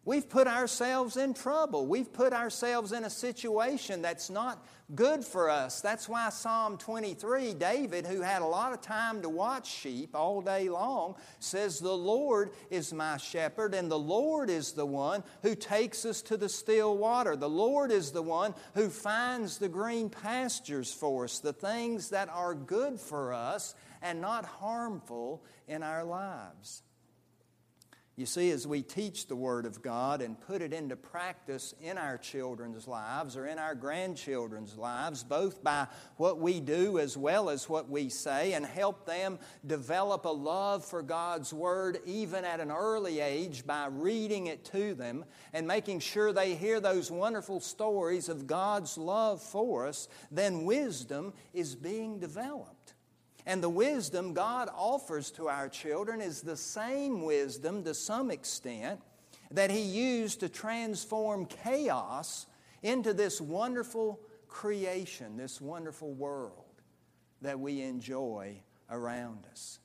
We've 0.06 0.28
put 0.28 0.46
ourselves 0.46 1.16
in 1.16 1.32
trouble. 1.32 1.87
We've 1.87 2.12
put 2.12 2.34
ourselves 2.34 2.92
in 2.92 3.04
a 3.04 3.11
situation 3.11 4.02
that's 4.02 4.28
not 4.28 4.66
good 4.94 5.25
for 5.25 5.49
us. 5.49 5.80
That's 5.80 6.08
why 6.11 6.28
Psalm 6.28 6.76
23, 6.76 7.54
David, 7.54 8.06
who 8.06 8.20
had 8.20 8.42
a 8.42 8.46
lot 8.46 8.75
of 8.75 8.82
time 8.82 9.23
to 9.23 9.30
watch 9.30 9.66
sheep 9.66 10.14
all 10.14 10.42
day 10.42 10.68
long, 10.68 11.14
says, 11.38 11.78
The 11.78 11.90
Lord 11.90 12.50
is 12.70 12.92
my 12.92 13.16
shepherd, 13.16 13.73
and 13.73 13.90
the 13.90 13.99
Lord 13.99 14.50
is 14.50 14.73
the 14.73 14.84
one 14.84 15.25
who 15.42 15.54
takes 15.54 16.04
us 16.04 16.20
to 16.23 16.37
the 16.37 16.50
still 16.50 16.99
water. 16.99 17.34
The 17.34 17.49
Lord 17.49 17.90
is 17.90 18.11
the 18.11 18.23
one 18.23 18.54
who 18.75 18.90
finds 18.90 19.56
the 19.56 19.70
green 19.70 20.11
pastures 20.11 20.92
for 20.92 21.25
us, 21.25 21.38
the 21.38 21.54
things 21.54 22.11
that 22.11 22.28
are 22.28 22.54
good 22.54 23.00
for 23.00 23.32
us 23.32 23.75
and 24.02 24.20
not 24.20 24.44
harmful 24.44 25.42
in 25.66 25.82
our 25.82 26.04
lives. 26.04 26.82
You 28.16 28.26
see, 28.26 28.52
as 28.52 28.64
we 28.64 28.83
teach 28.83 29.26
the 29.26 29.35
Word 29.35 29.66
of 29.66 29.83
God 29.83 30.23
and 30.23 30.40
put 30.40 30.62
it 30.62 30.73
into 30.73 30.94
practice 30.94 31.75
in 31.83 31.99
our 31.99 32.16
children's 32.16 32.87
lives 32.87 33.37
or 33.37 33.44
in 33.49 33.59
our 33.59 33.75
grandchildren's 33.75 34.78
lives, 34.78 35.25
both 35.25 35.64
by 35.64 35.88
what 36.16 36.38
we 36.38 36.61
do 36.61 37.00
as 37.00 37.16
well 37.16 37.50
as 37.50 37.68
what 37.68 37.90
we 37.90 38.09
say, 38.09 38.52
and 38.52 38.64
help 38.64 39.04
them 39.04 39.40
develop 39.66 40.26
a 40.26 40.28
love 40.28 40.85
for 40.85 41.02
God's 41.02 41.52
Word 41.52 41.99
even 42.06 42.44
at 42.44 42.61
an 42.61 42.71
early 42.71 43.18
age 43.18 43.66
by 43.66 43.87
reading 43.87 44.47
it 44.47 44.64
to 44.66 44.94
them 44.94 45.25
and 45.52 45.66
making 45.66 45.99
sure 45.99 46.33
they 46.33 46.54
hear 46.54 46.78
those 46.78 47.11
wonderful 47.11 47.59
stories 47.59 48.28
of 48.28 48.47
God's 48.47 48.97
love 48.97 49.42
for 49.42 49.88
us, 49.88 50.06
then 50.30 50.64
wisdom 50.64 51.33
is 51.52 51.75
being 51.75 52.21
developed. 52.21 52.84
And 53.46 53.62
the 53.62 53.68
wisdom 53.68 54.32
God 54.32 54.70
offers 54.74 55.30
to 55.32 55.48
our 55.48 55.68
children 55.68 56.20
is 56.20 56.40
the 56.40 56.56
same 56.56 57.22
wisdom 57.22 57.84
to 57.84 57.94
some 57.94 58.30
extent 58.30 59.00
that 59.50 59.70
He 59.70 59.82
used 59.82 60.40
to 60.40 60.48
transform 60.48 61.46
chaos 61.46 62.46
into 62.82 63.12
this 63.12 63.40
wonderful 63.40 64.20
creation, 64.48 65.36
this 65.36 65.60
wonderful 65.60 66.12
world 66.12 66.64
that 67.42 67.60
we 67.60 67.82
enjoy 67.82 68.62
around 68.90 69.46
us. 69.50 69.78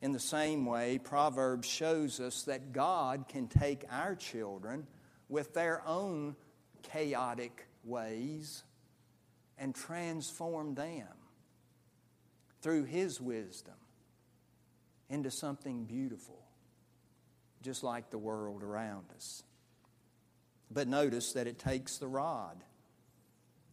In 0.00 0.12
the 0.12 0.20
same 0.20 0.64
way, 0.64 0.98
Proverbs 0.98 1.68
shows 1.68 2.20
us 2.20 2.44
that 2.44 2.72
God 2.72 3.26
can 3.28 3.48
take 3.48 3.84
our 3.90 4.14
children 4.14 4.86
with 5.28 5.52
their 5.54 5.86
own 5.86 6.36
chaotic 6.82 7.66
ways 7.84 8.62
and 9.58 9.74
transform 9.74 10.74
them 10.74 11.06
through 12.62 12.84
His 12.84 13.20
wisdom 13.20 13.74
into 15.08 15.30
something 15.30 15.84
beautiful, 15.84 16.38
just 17.62 17.82
like 17.82 18.10
the 18.10 18.18
world 18.18 18.62
around 18.62 19.06
us. 19.16 19.42
But 20.70 20.86
notice 20.86 21.32
that 21.32 21.46
it 21.46 21.58
takes 21.58 21.98
the 21.98 22.06
rod 22.06 22.62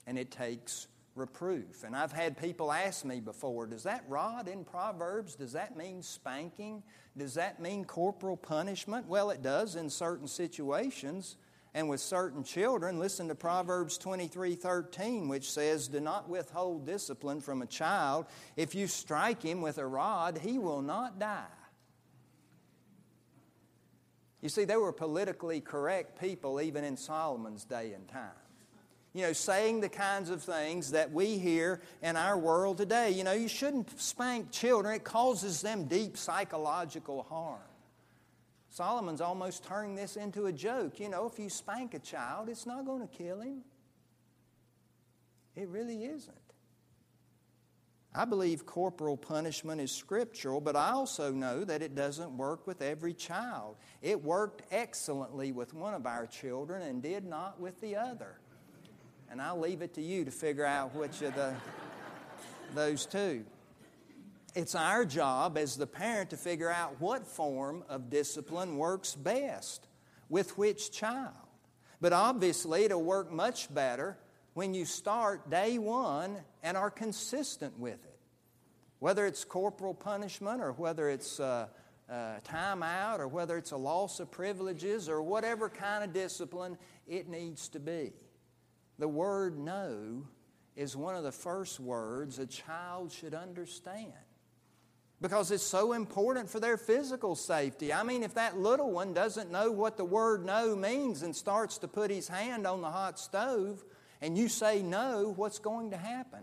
and 0.07 0.17
it 0.17 0.31
takes 0.31 0.87
reproof. 1.15 1.83
And 1.83 1.95
I've 1.95 2.11
had 2.11 2.37
people 2.37 2.71
ask 2.71 3.03
me 3.03 3.19
before, 3.19 3.67
does 3.67 3.83
that 3.83 4.03
rod 4.07 4.47
in 4.47 4.63
Proverbs, 4.63 5.35
does 5.35 5.53
that 5.53 5.75
mean 5.75 6.01
spanking? 6.01 6.83
Does 7.17 7.33
that 7.33 7.59
mean 7.59 7.85
corporal 7.85 8.37
punishment? 8.37 9.07
Well, 9.07 9.31
it 9.31 9.41
does 9.41 9.75
in 9.75 9.89
certain 9.89 10.27
situations. 10.27 11.35
And 11.77 11.87
with 11.87 12.01
certain 12.01 12.43
children, 12.43 12.97
listen 12.97 13.27
to 13.27 13.35
Proverbs 13.35 13.99
23 13.99 14.55
13, 14.55 15.27
which 15.27 15.51
says, 15.51 15.87
Do 15.87 15.99
not 15.99 16.27
withhold 16.27 16.87
discipline 16.87 17.39
from 17.39 17.61
a 17.61 17.67
child. 17.67 18.25
If 18.55 18.73
you 18.73 18.87
strike 18.87 19.43
him 19.43 19.61
with 19.61 19.77
a 19.77 19.85
rod, 19.85 20.39
he 20.39 20.57
will 20.57 20.81
not 20.81 21.19
die. 21.19 21.45
You 24.41 24.49
see, 24.49 24.65
they 24.65 24.75
were 24.75 24.91
politically 24.91 25.61
correct 25.61 26.19
people 26.19 26.59
even 26.59 26.83
in 26.83 26.97
Solomon's 26.97 27.63
day 27.63 27.93
and 27.93 28.07
time. 28.07 28.31
You 29.13 29.27
know, 29.27 29.33
saying 29.33 29.81
the 29.81 29.89
kinds 29.89 30.31
of 30.31 30.41
things 30.41 30.89
that 30.93 31.11
we 31.11 31.37
hear 31.37 31.81
in 32.01 32.15
our 32.15 32.39
world 32.39 32.79
today. 32.79 33.11
You 33.11 33.23
know, 33.23 33.33
you 33.33 33.47
shouldn't 33.47 34.01
spank 34.01 34.49
children, 34.49 34.95
it 34.95 35.03
causes 35.03 35.61
them 35.61 35.85
deep 35.85 36.17
psychological 36.17 37.21
harm. 37.29 37.66
Solomon's 38.77 39.21
almost 39.21 39.63
turning 39.63 39.95
this 39.95 40.17
into 40.17 40.45
a 40.45 40.53
joke. 40.53 40.99
You 40.99 41.09
know, 41.09 41.25
if 41.25 41.39
you 41.39 41.49
spank 41.49 41.95
a 41.95 41.99
child, 41.99 42.47
it's 42.47 42.67
not 42.67 42.85
going 42.85 43.01
to 43.01 43.07
kill 43.07 43.41
him. 43.41 43.63
It 45.55 45.67
really 45.69 46.03
isn't. 46.03 46.37
I 48.13 48.25
believe 48.25 48.67
corporal 48.67 49.17
punishment 49.17 49.81
is 49.81 49.91
scriptural, 49.91 50.61
but 50.61 50.75
I 50.75 50.91
also 50.91 51.31
know 51.31 51.63
that 51.63 51.81
it 51.81 51.95
doesn't 51.95 52.37
work 52.37 52.67
with 52.67 52.83
every 52.83 53.15
child. 53.15 53.77
It 54.03 54.23
worked 54.23 54.61
excellently 54.71 55.51
with 55.51 55.73
one 55.73 55.95
of 55.95 56.05
our 56.05 56.27
children 56.27 56.83
and 56.83 57.01
did 57.01 57.25
not 57.25 57.59
with 57.59 57.81
the 57.81 57.95
other. 57.95 58.37
And 59.31 59.41
I'll 59.41 59.59
leave 59.59 59.81
it 59.81 59.95
to 59.95 60.03
you 60.03 60.23
to 60.23 60.31
figure 60.31 60.65
out 60.65 60.93
which 60.93 61.23
of 61.23 61.33
the, 61.33 61.55
those 62.75 63.07
two. 63.07 63.43
It's 64.57 64.73
our 64.73 65.05
job 65.05 65.55
as 65.55 65.75
the 65.75 65.85
parent 65.85 66.31
to 66.31 66.35
figure 66.35 66.71
out 66.71 66.99
what 66.99 67.27
form 67.27 67.83
of 67.89 68.09
discipline 68.09 68.77
works 68.77 69.13
best 69.13 69.87
with 70.29 70.57
which 70.57 70.91
child. 70.91 71.35
But 72.01 72.11
obviously, 72.11 72.83
it'll 72.83 73.03
work 73.03 73.31
much 73.31 73.71
better 73.71 74.17
when 74.55 74.73
you 74.73 74.83
start 74.83 75.51
day 75.51 75.77
one 75.77 76.37
and 76.63 76.75
are 76.75 76.89
consistent 76.89 77.77
with 77.77 78.03
it. 78.03 78.19
Whether 78.97 79.27
it's 79.27 79.43
corporal 79.43 79.93
punishment 79.93 80.59
or 80.59 80.71
whether 80.71 81.07
it's 81.07 81.39
uh, 81.39 81.67
uh, 82.09 82.37
time 82.43 82.81
out 82.81 83.19
or 83.19 83.27
whether 83.27 83.59
it's 83.59 83.73
a 83.73 83.77
loss 83.77 84.19
of 84.19 84.31
privileges 84.31 85.07
or 85.07 85.21
whatever 85.21 85.69
kind 85.69 86.03
of 86.03 86.13
discipline 86.13 86.79
it 87.07 87.29
needs 87.29 87.69
to 87.69 87.79
be. 87.79 88.11
The 88.97 89.07
word 89.07 89.59
no 89.59 90.23
is 90.75 90.97
one 90.97 91.15
of 91.15 91.23
the 91.23 91.31
first 91.31 91.79
words 91.79 92.39
a 92.39 92.47
child 92.47 93.11
should 93.11 93.35
understand 93.35 94.13
because 95.21 95.51
it's 95.51 95.63
so 95.63 95.93
important 95.93 96.49
for 96.49 96.59
their 96.59 96.77
physical 96.77 97.35
safety. 97.35 97.91
I 97.91 98.03
mean, 98.03 98.23
if 98.23 98.35
that 98.35 98.59
little 98.59 98.91
one 98.91 99.13
doesn't 99.13 99.51
know 99.51 99.71
what 99.71 99.97
the 99.97 100.05
word 100.05 100.45
no 100.45 100.75
means 100.75 101.23
and 101.23 101.35
starts 101.35 101.79
to 101.79 101.87
put 101.87 102.11
his 102.11 102.27
hand 102.27 102.67
on 102.67 102.81
the 102.81 102.89
hot 102.89 103.19
stove 103.19 103.83
and 104.21 104.37
you 104.37 104.47
say 104.47 104.81
no, 104.81 105.33
what's 105.35 105.59
going 105.59 105.91
to 105.91 105.97
happen? 105.97 106.41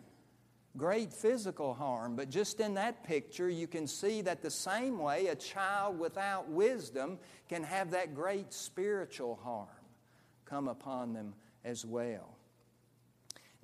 Great 0.76 1.12
physical 1.12 1.72
harm. 1.72 2.16
But 2.16 2.30
just 2.30 2.58
in 2.58 2.74
that 2.74 3.04
picture, 3.04 3.48
you 3.48 3.68
can 3.68 3.86
see 3.86 4.22
that 4.22 4.42
the 4.42 4.50
same 4.50 4.98
way 4.98 5.28
a 5.28 5.36
child 5.36 6.00
without 6.00 6.48
wisdom 6.48 7.18
can 7.48 7.62
have 7.62 7.92
that 7.92 8.14
great 8.14 8.52
spiritual 8.52 9.38
harm 9.44 9.68
come 10.44 10.66
upon 10.66 11.12
them 11.12 11.34
as 11.64 11.86
well. 11.86 12.36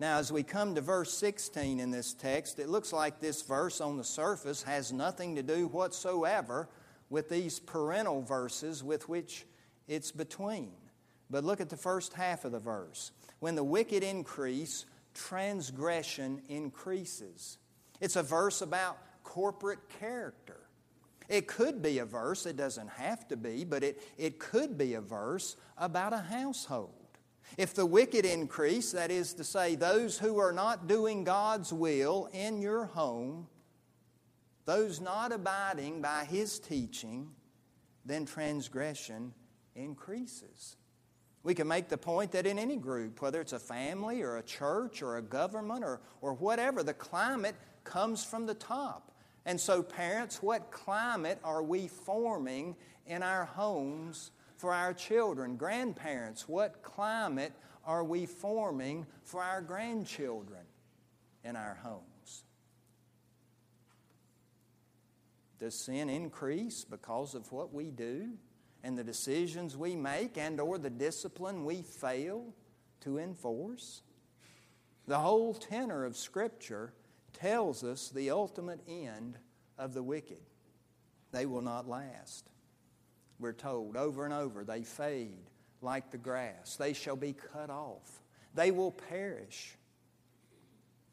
Now, 0.00 0.16
as 0.16 0.32
we 0.32 0.42
come 0.42 0.76
to 0.76 0.80
verse 0.80 1.12
16 1.12 1.78
in 1.78 1.90
this 1.90 2.14
text, 2.14 2.58
it 2.58 2.70
looks 2.70 2.90
like 2.90 3.20
this 3.20 3.42
verse 3.42 3.82
on 3.82 3.98
the 3.98 4.02
surface 4.02 4.62
has 4.62 4.94
nothing 4.94 5.34
to 5.34 5.42
do 5.42 5.66
whatsoever 5.66 6.70
with 7.10 7.28
these 7.28 7.60
parental 7.60 8.22
verses 8.22 8.82
with 8.82 9.10
which 9.10 9.44
it's 9.86 10.10
between. 10.10 10.72
But 11.28 11.44
look 11.44 11.60
at 11.60 11.68
the 11.68 11.76
first 11.76 12.14
half 12.14 12.46
of 12.46 12.52
the 12.52 12.58
verse. 12.58 13.12
When 13.40 13.56
the 13.56 13.62
wicked 13.62 14.02
increase, 14.02 14.86
transgression 15.12 16.40
increases. 16.48 17.58
It's 18.00 18.16
a 18.16 18.22
verse 18.22 18.62
about 18.62 18.96
corporate 19.22 19.86
character. 19.98 20.62
It 21.28 21.46
could 21.46 21.82
be 21.82 21.98
a 21.98 22.06
verse, 22.06 22.46
it 22.46 22.56
doesn't 22.56 22.88
have 22.88 23.28
to 23.28 23.36
be, 23.36 23.64
but 23.66 23.84
it, 23.84 24.00
it 24.16 24.38
could 24.38 24.78
be 24.78 24.94
a 24.94 25.02
verse 25.02 25.56
about 25.76 26.14
a 26.14 26.22
household. 26.22 26.99
If 27.56 27.74
the 27.74 27.86
wicked 27.86 28.24
increase, 28.24 28.92
that 28.92 29.10
is 29.10 29.34
to 29.34 29.44
say, 29.44 29.74
those 29.74 30.18
who 30.18 30.38
are 30.38 30.52
not 30.52 30.86
doing 30.86 31.24
God's 31.24 31.72
will 31.72 32.28
in 32.32 32.60
your 32.62 32.86
home, 32.86 33.48
those 34.66 35.00
not 35.00 35.32
abiding 35.32 36.00
by 36.00 36.24
His 36.24 36.58
teaching, 36.58 37.30
then 38.04 38.24
transgression 38.24 39.34
increases. 39.74 40.76
We 41.42 41.54
can 41.54 41.66
make 41.66 41.88
the 41.88 41.98
point 41.98 42.32
that 42.32 42.46
in 42.46 42.58
any 42.58 42.76
group, 42.76 43.22
whether 43.22 43.40
it's 43.40 43.54
a 43.54 43.58
family 43.58 44.22
or 44.22 44.36
a 44.36 44.42
church 44.42 45.02
or 45.02 45.16
a 45.16 45.22
government 45.22 45.82
or, 45.82 46.00
or 46.20 46.34
whatever, 46.34 46.82
the 46.82 46.94
climate 46.94 47.56
comes 47.82 48.22
from 48.22 48.46
the 48.46 48.54
top. 48.54 49.12
And 49.46 49.58
so, 49.58 49.82
parents, 49.82 50.42
what 50.42 50.70
climate 50.70 51.38
are 51.42 51.62
we 51.62 51.88
forming 51.88 52.76
in 53.06 53.22
our 53.22 53.46
homes 53.46 54.32
for 54.60 54.72
our 54.72 54.92
children? 54.92 55.56
Grandparents, 55.56 56.48
what 56.48 56.82
climate 56.82 57.52
are 57.84 58.04
we 58.04 58.26
forming 58.26 59.06
for 59.24 59.42
our 59.42 59.62
grandchildren 59.62 60.62
in 61.44 61.56
our 61.56 61.78
homes? 61.82 62.44
Does 65.58 65.74
sin 65.74 66.08
increase 66.08 66.84
because 66.84 67.34
of 67.34 67.50
what 67.52 67.72
we 67.72 67.90
do? 67.90 68.30
and 68.82 68.96
the 68.96 69.04
decisions 69.04 69.76
we 69.76 69.94
make 69.94 70.38
and 70.38 70.60
or 70.60 70.78
the 70.78 70.90
discipline 70.90 71.64
we 71.64 71.82
fail 71.82 72.54
to 73.00 73.18
enforce. 73.18 74.02
The 75.06 75.18
whole 75.18 75.54
tenor 75.54 76.04
of 76.04 76.16
Scripture 76.16 76.92
tells 77.32 77.84
us 77.84 78.08
the 78.08 78.30
ultimate 78.30 78.80
end 78.88 79.38
of 79.78 79.94
the 79.94 80.02
wicked. 80.02 80.40
They 81.32 81.46
will 81.46 81.62
not 81.62 81.88
last. 81.88 82.49
We're 83.40 83.52
told 83.52 83.96
over 83.96 84.24
and 84.24 84.34
over, 84.34 84.64
they 84.64 84.82
fade 84.82 85.50
like 85.82 86.10
the 86.10 86.18
grass. 86.18 86.76
They 86.76 86.92
shall 86.92 87.16
be 87.16 87.34
cut 87.52 87.70
off. 87.70 88.22
They 88.54 88.70
will 88.70 88.92
perish. 88.92 89.74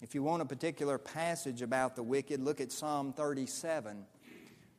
If 0.01 0.13
you 0.13 0.21
want 0.21 0.41
a 0.41 0.45
particular 0.45 0.97
passage 0.97 1.61
about 1.61 1.95
the 1.95 2.03
wicked, 2.03 2.41
look 2.41 2.61
at 2.61 2.71
Psalm 2.71 3.13
37 3.13 4.05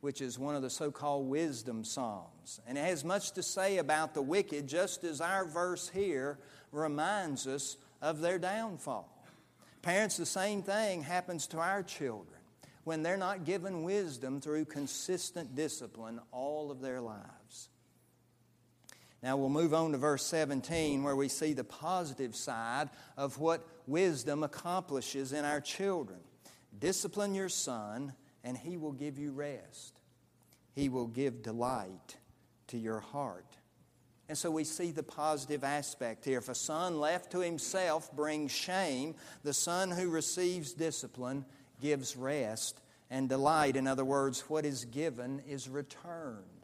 which 0.01 0.21
is 0.21 0.39
one 0.39 0.55
of 0.55 0.61
the 0.61 0.69
so 0.69 0.91
called 0.91 1.27
wisdom 1.27 1.83
psalms. 1.83 2.61
And 2.67 2.77
it 2.77 2.85
has 2.85 3.03
much 3.03 3.31
to 3.33 3.43
say 3.43 3.77
about 3.77 4.13
the 4.13 4.21
wicked, 4.21 4.67
just 4.67 5.03
as 5.03 5.19
our 5.19 5.45
verse 5.45 5.89
here 5.89 6.39
reminds 6.71 7.47
us 7.47 7.77
of 8.01 8.21
their 8.21 8.39
downfall. 8.39 9.09
Parents, 9.81 10.17
the 10.17 10.25
same 10.25 10.61
thing 10.61 11.01
happens 11.01 11.47
to 11.47 11.59
our 11.59 11.83
children 11.83 12.39
when 12.83 13.03
they're 13.03 13.17
not 13.17 13.45
given 13.45 13.83
wisdom 13.83 14.39
through 14.39 14.65
consistent 14.65 15.55
discipline 15.55 16.19
all 16.31 16.71
of 16.71 16.81
their 16.81 17.01
lives. 17.01 17.38
Now 19.21 19.35
we'll 19.37 19.49
move 19.49 19.73
on 19.73 19.91
to 19.91 19.97
verse 19.97 20.25
17 20.25 21.03
where 21.03 21.15
we 21.15 21.27
see 21.27 21.53
the 21.53 21.63
positive 21.63 22.35
side 22.35 22.89
of 23.17 23.37
what 23.37 23.67
wisdom 23.85 24.43
accomplishes 24.43 25.33
in 25.33 25.43
our 25.45 25.59
children. 25.59 26.19
Discipline 26.77 27.35
your 27.35 27.49
son 27.49 28.13
and 28.43 28.57
He 28.57 28.77
will 28.77 28.93
give 28.93 29.19
you 29.19 29.31
rest. 29.31 29.99
He 30.73 30.87
will 30.87 31.07
give 31.07 31.43
delight 31.43 32.17
to 32.67 32.77
your 32.77 32.99
heart. 32.99 33.57
And 34.29 34.37
so 34.37 34.51
we 34.51 34.63
see 34.63 34.91
the 34.91 35.03
positive 35.03 35.63
aspect 35.63 36.23
here. 36.23 36.37
If 36.37 36.49
a 36.49 36.55
son 36.55 36.99
left 36.99 37.31
to 37.31 37.39
himself 37.39 38.15
brings 38.15 38.51
shame, 38.51 39.15
the 39.43 39.53
son 39.55 39.89
who 39.89 40.11
receives 40.11 40.73
discipline 40.73 41.45
gives 41.81 42.15
rest 42.15 42.79
and 43.09 43.27
delight. 43.27 43.75
In 43.75 43.87
other 43.87 44.05
words, 44.05 44.41
what 44.41 44.65
is 44.65 44.85
given 44.85 45.41
is 45.47 45.67
returned. 45.67 46.58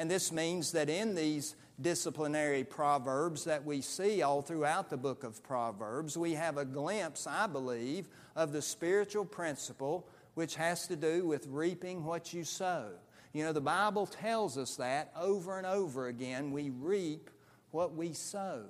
And 0.00 0.10
this 0.10 0.32
means 0.32 0.72
that 0.72 0.88
in 0.88 1.14
these 1.14 1.56
disciplinary 1.78 2.64
proverbs 2.64 3.44
that 3.44 3.66
we 3.66 3.82
see 3.82 4.22
all 4.22 4.40
throughout 4.40 4.88
the 4.88 4.96
book 4.96 5.24
of 5.24 5.42
Proverbs, 5.42 6.16
we 6.16 6.32
have 6.32 6.56
a 6.56 6.64
glimpse, 6.64 7.26
I 7.26 7.46
believe, 7.46 8.08
of 8.34 8.50
the 8.52 8.62
spiritual 8.62 9.26
principle 9.26 10.08
which 10.32 10.54
has 10.54 10.86
to 10.86 10.96
do 10.96 11.26
with 11.26 11.46
reaping 11.48 12.02
what 12.02 12.32
you 12.32 12.44
sow. 12.44 12.92
You 13.34 13.44
know, 13.44 13.52
the 13.52 13.60
Bible 13.60 14.06
tells 14.06 14.56
us 14.56 14.76
that 14.76 15.12
over 15.20 15.58
and 15.58 15.66
over 15.66 16.06
again. 16.06 16.50
We 16.50 16.70
reap 16.70 17.28
what 17.70 17.94
we 17.94 18.14
sow. 18.14 18.62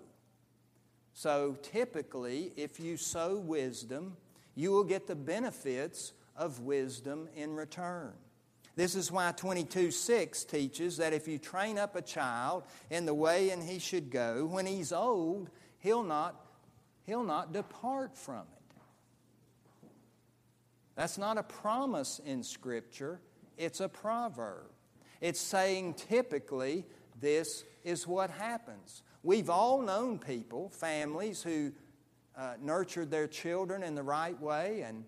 So 1.12 1.56
typically, 1.62 2.52
if 2.56 2.80
you 2.80 2.96
sow 2.96 3.36
wisdom, 3.36 4.16
you 4.56 4.72
will 4.72 4.82
get 4.82 5.06
the 5.06 5.14
benefits 5.14 6.12
of 6.34 6.58
wisdom 6.58 7.28
in 7.36 7.54
return. 7.54 8.14
This 8.80 8.94
is 8.94 9.12
why 9.12 9.30
22 9.32 9.90
6 9.90 10.44
teaches 10.44 10.96
that 10.96 11.12
if 11.12 11.28
you 11.28 11.36
train 11.36 11.76
up 11.76 11.96
a 11.96 12.00
child 12.00 12.62
in 12.88 13.04
the 13.04 13.12
way 13.12 13.50
and 13.50 13.62
he 13.62 13.78
should 13.78 14.10
go, 14.10 14.46
when 14.46 14.64
he's 14.64 14.90
old, 14.90 15.50
he'll 15.80 16.02
not, 16.02 16.46
he'll 17.04 17.22
not 17.22 17.52
depart 17.52 18.16
from 18.16 18.46
it. 18.56 18.76
That's 20.94 21.18
not 21.18 21.36
a 21.36 21.42
promise 21.42 22.22
in 22.24 22.42
Scripture, 22.42 23.20
it's 23.58 23.80
a 23.80 23.88
proverb. 23.90 24.70
It's 25.20 25.40
saying 25.40 25.92
typically 26.08 26.86
this 27.20 27.64
is 27.84 28.06
what 28.06 28.30
happens. 28.30 29.02
We've 29.22 29.50
all 29.50 29.82
known 29.82 30.18
people, 30.18 30.70
families, 30.70 31.42
who 31.42 31.72
uh, 32.34 32.54
nurtured 32.58 33.10
their 33.10 33.26
children 33.26 33.82
in 33.82 33.94
the 33.94 34.02
right 34.02 34.40
way, 34.40 34.80
and, 34.86 35.04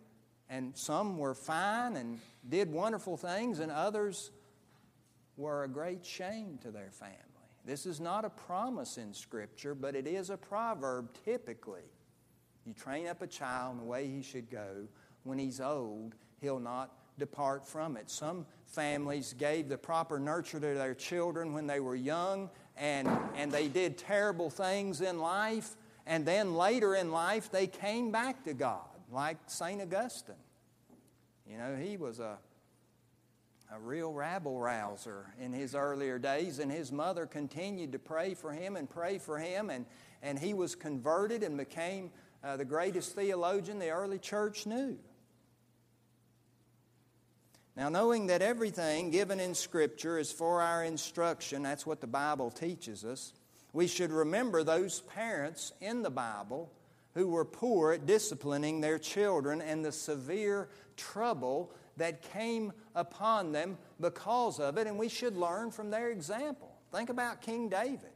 and 0.51 0.77
some 0.77 1.17
were 1.17 1.35
fine 1.35 1.97
and 1.97 2.19
did 2.49 2.71
wonderful 2.71 3.17
things, 3.17 3.59
and 3.59 3.71
others 3.71 4.31
were 5.37 5.65
a 5.65 5.69
great 5.69 6.05
shame 6.05 6.59
to 6.63 6.71
their 6.71 6.91
family. 6.91 7.17
This 7.65 7.87
is 7.87 8.01
not 8.01 8.25
a 8.25 8.31
promise 8.31 8.99
in 8.99 9.15
Scripture, 9.15 9.75
but 9.75 9.95
it 9.95 10.07
is 10.07 10.31
a 10.31 10.37
proverb 10.37 11.11
typically. 11.25 11.83
You 12.65 12.75
train 12.75 13.07
up 13.07 13.23
a 13.23 13.27
child 13.27 13.75
in 13.75 13.79
the 13.79 13.85
way 13.85 14.09
he 14.09 14.23
should 14.23 14.51
go 14.51 14.89
when 15.25 15.39
he's 15.39 15.61
old, 15.61 16.15
he'll 16.41 16.59
not 16.59 16.91
depart 17.19 17.67
from 17.67 17.97
it. 17.97 18.11
Some 18.11 18.47
families 18.67 19.35
gave 19.39 19.69
the 19.69 19.79
proper 19.79 20.19
nurture 20.19 20.59
to 20.59 20.75
their 20.75 20.95
children 20.95 21.53
when 21.53 21.67
they 21.67 21.81
were 21.81 21.95
young, 21.95 22.51
and, 22.77 23.09
and 23.37 23.53
they 23.53 23.69
did 23.69 23.99
terrible 23.99 24.51
things 24.51 25.01
in 25.01 25.21
life, 25.21 25.77
and 26.07 26.27
then 26.27 26.55
later 26.55 26.97
in 26.97 27.13
life 27.13 27.51
they 27.51 27.67
came 27.67 28.11
back 28.11 28.45
to 28.45 28.55
God, 28.55 28.89
like 29.11 29.37
St. 29.47 29.81
Augustine. 29.81 30.35
You 31.47 31.59
know, 31.59 31.77
he 31.77 31.97
was 31.97 32.19
a, 32.19 32.39
a 33.75 33.79
real 33.81 34.13
rabble 34.13 34.59
rouser 34.59 35.35
in 35.41 35.53
his 35.53 35.75
earlier 35.75 36.19
days, 36.19 36.59
and 36.59 36.71
his 36.71 36.93
mother 36.93 37.27
continued 37.27 37.93
to 37.93 37.99
pray 37.99 38.35
for 38.35 38.53
him 38.53 38.77
and 38.77 38.89
pray 38.89 39.19
for 39.19 39.39
him, 39.39 39.71
and, 39.71 39.87
and 40.23 40.39
he 40.39 40.55
was 40.55 40.75
converted 40.75 41.43
and 41.43 41.57
became 41.57 42.11
uh, 42.45 42.57
the 42.57 42.65
greatest 42.65 43.15
theologian 43.15 43.79
the 43.79 43.91
early 43.91 44.19
church 44.19 44.67
knew. 44.67 44.99
Now, 47.75 47.89
knowing 47.89 48.27
that 48.27 48.43
everything 48.43 49.11
given 49.11 49.41
in 49.41 49.55
Scripture 49.55 50.19
is 50.19 50.31
for 50.31 50.61
our 50.61 50.85
instruction, 50.85 51.63
that's 51.63 51.87
what 51.87 52.03
the 52.03 52.07
Bible 52.07 52.51
teaches 52.51 53.05
us, 53.05 53.33
we 53.73 53.87
should 53.87 54.11
remember 54.11 54.63
those 54.63 55.01
parents 55.01 55.73
in 55.81 56.03
the 56.03 56.11
Bible 56.11 56.71
who 57.15 57.29
were 57.29 57.45
poor 57.45 57.93
at 57.93 58.07
disciplining 58.07 58.81
their 58.81 58.99
children 58.99 59.63
and 59.63 59.85
the 59.85 59.93
severe 59.93 60.69
trouble 61.11 61.73
that 61.97 62.23
came 62.33 62.73
upon 62.95 63.53
them 63.53 63.77
because 64.01 64.61
of 64.61 64.79
it, 64.79 64.87
and 64.87 64.99
we 64.99 65.09
should 65.09 65.37
learn 65.37 65.71
from 65.71 65.91
their 65.91 66.11
example. 66.11 66.73
Think 66.93 67.11
about 67.11 67.43
King 67.43 67.69
David. 67.69 68.11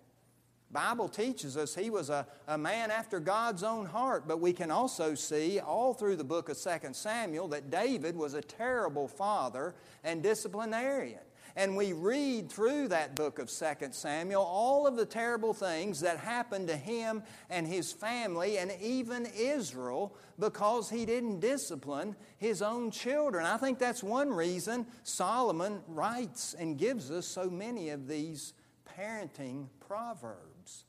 Bible 0.70 1.08
teaches 1.08 1.56
us 1.56 1.74
he 1.74 1.90
was 1.90 2.10
a, 2.10 2.26
a 2.48 2.58
man 2.58 2.90
after 2.90 3.20
God's 3.20 3.62
own 3.62 3.86
heart, 3.86 4.24
but 4.26 4.40
we 4.40 4.52
can 4.52 4.70
also 4.70 5.14
see 5.14 5.60
all 5.60 5.94
through 5.94 6.16
the 6.16 6.24
book 6.24 6.48
of 6.48 6.58
2 6.60 6.70
Samuel 6.92 7.48
that 7.48 7.70
David 7.70 8.16
was 8.16 8.34
a 8.34 8.42
terrible 8.42 9.06
father 9.06 9.74
and 10.02 10.22
disciplinarian. 10.22 11.20
And 11.56 11.74
we 11.74 11.94
read 11.94 12.50
through 12.50 12.88
that 12.88 13.14
book 13.14 13.38
of 13.38 13.50
2 13.50 13.88
Samuel 13.92 14.42
all 14.42 14.86
of 14.86 14.96
the 14.96 15.06
terrible 15.06 15.54
things 15.54 16.00
that 16.00 16.18
happened 16.18 16.68
to 16.68 16.76
him 16.76 17.22
and 17.48 17.66
his 17.66 17.92
family 17.92 18.58
and 18.58 18.70
even 18.78 19.26
Israel 19.34 20.14
because 20.38 20.90
he 20.90 21.06
didn't 21.06 21.40
discipline 21.40 22.14
his 22.36 22.60
own 22.60 22.90
children. 22.90 23.46
I 23.46 23.56
think 23.56 23.78
that's 23.78 24.02
one 24.02 24.28
reason 24.28 24.86
Solomon 25.02 25.80
writes 25.88 26.54
and 26.58 26.76
gives 26.76 27.10
us 27.10 27.26
so 27.26 27.48
many 27.48 27.88
of 27.88 28.06
these 28.06 28.52
parenting 28.98 29.68
proverbs 29.80 30.84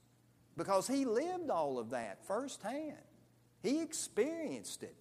because 0.58 0.86
he 0.86 1.06
lived 1.06 1.50
all 1.50 1.80
of 1.80 1.92
that 1.92 2.26
firsthand. 2.26 2.98
He 3.64 3.82
experienced 3.82 4.84
it. 4.84 4.96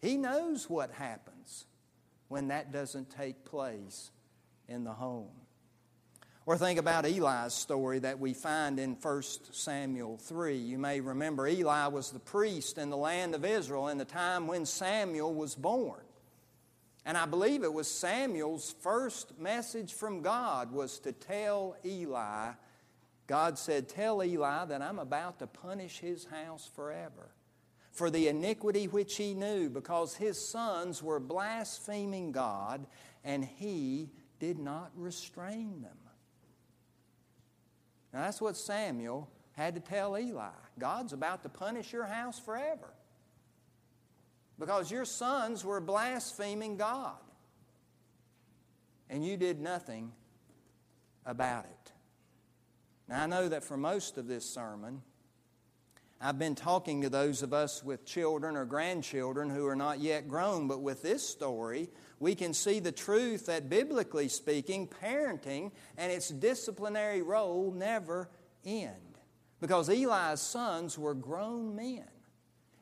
He 0.00 0.16
knows 0.16 0.68
what 0.68 0.90
happens 0.90 1.66
when 2.26 2.48
that 2.48 2.72
doesn't 2.72 3.08
take 3.10 3.44
place 3.44 4.10
in 4.72 4.84
the 4.84 4.92
home. 4.92 5.30
Or 6.44 6.58
think 6.58 6.80
about 6.80 7.06
Eli's 7.06 7.52
story 7.52 8.00
that 8.00 8.18
we 8.18 8.34
find 8.34 8.80
in 8.80 8.96
1 9.00 9.22
Samuel 9.52 10.16
3. 10.16 10.56
You 10.56 10.76
may 10.76 10.98
remember 10.98 11.46
Eli 11.46 11.86
was 11.86 12.10
the 12.10 12.18
priest 12.18 12.78
in 12.78 12.90
the 12.90 12.96
land 12.96 13.36
of 13.36 13.44
Israel 13.44 13.88
in 13.88 13.98
the 13.98 14.04
time 14.04 14.48
when 14.48 14.66
Samuel 14.66 15.32
was 15.32 15.54
born. 15.54 16.00
And 17.04 17.16
I 17.16 17.26
believe 17.26 17.62
it 17.62 17.72
was 17.72 17.88
Samuel's 17.88 18.74
first 18.80 19.38
message 19.38 19.92
from 19.92 20.22
God 20.22 20.72
was 20.72 20.98
to 21.00 21.12
tell 21.12 21.76
Eli, 21.84 22.50
God 23.28 23.58
said, 23.58 23.88
Tell 23.88 24.22
Eli 24.22 24.64
that 24.64 24.82
I'm 24.82 24.98
about 24.98 25.38
to 25.38 25.46
punish 25.46 25.98
his 25.98 26.24
house 26.24 26.68
forever 26.74 27.30
for 27.92 28.08
the 28.10 28.28
iniquity 28.28 28.88
which 28.88 29.16
he 29.16 29.34
knew, 29.34 29.68
because 29.68 30.14
his 30.14 30.48
sons 30.48 31.02
were 31.02 31.20
blaspheming 31.20 32.32
God, 32.32 32.86
and 33.22 33.44
he 33.44 34.10
did 34.42 34.58
not 34.58 34.90
restrain 34.96 35.82
them. 35.82 35.96
Now, 38.12 38.22
that's 38.22 38.40
what 38.40 38.56
Samuel 38.56 39.30
had 39.52 39.76
to 39.76 39.80
tell 39.80 40.18
Eli. 40.18 40.48
God's 40.80 41.12
about 41.12 41.44
to 41.44 41.48
punish 41.48 41.92
your 41.92 42.06
house 42.06 42.40
forever 42.40 42.92
because 44.58 44.90
your 44.90 45.04
sons 45.04 45.64
were 45.64 45.80
blaspheming 45.80 46.76
God, 46.76 47.20
and 49.08 49.24
you 49.24 49.36
did 49.36 49.60
nothing 49.60 50.10
about 51.24 51.64
it. 51.64 51.92
Now, 53.08 53.22
I 53.22 53.26
know 53.28 53.48
that 53.48 53.62
for 53.62 53.76
most 53.76 54.18
of 54.18 54.26
this 54.26 54.44
sermon, 54.44 55.02
I've 56.24 56.38
been 56.38 56.54
talking 56.54 57.02
to 57.02 57.08
those 57.08 57.42
of 57.42 57.52
us 57.52 57.82
with 57.82 58.04
children 58.04 58.56
or 58.56 58.64
grandchildren 58.64 59.50
who 59.50 59.66
are 59.66 59.74
not 59.74 59.98
yet 59.98 60.28
grown, 60.28 60.68
but 60.68 60.80
with 60.80 61.02
this 61.02 61.28
story, 61.28 61.88
we 62.20 62.36
can 62.36 62.54
see 62.54 62.78
the 62.78 62.92
truth 62.92 63.46
that 63.46 63.68
biblically 63.68 64.28
speaking, 64.28 64.86
parenting 64.86 65.72
and 65.98 66.12
its 66.12 66.28
disciplinary 66.28 67.22
role 67.22 67.72
never 67.72 68.30
end. 68.64 69.18
Because 69.60 69.88
Eli's 69.88 70.40
sons 70.40 70.96
were 70.96 71.14
grown 71.14 71.74
men 71.74 72.06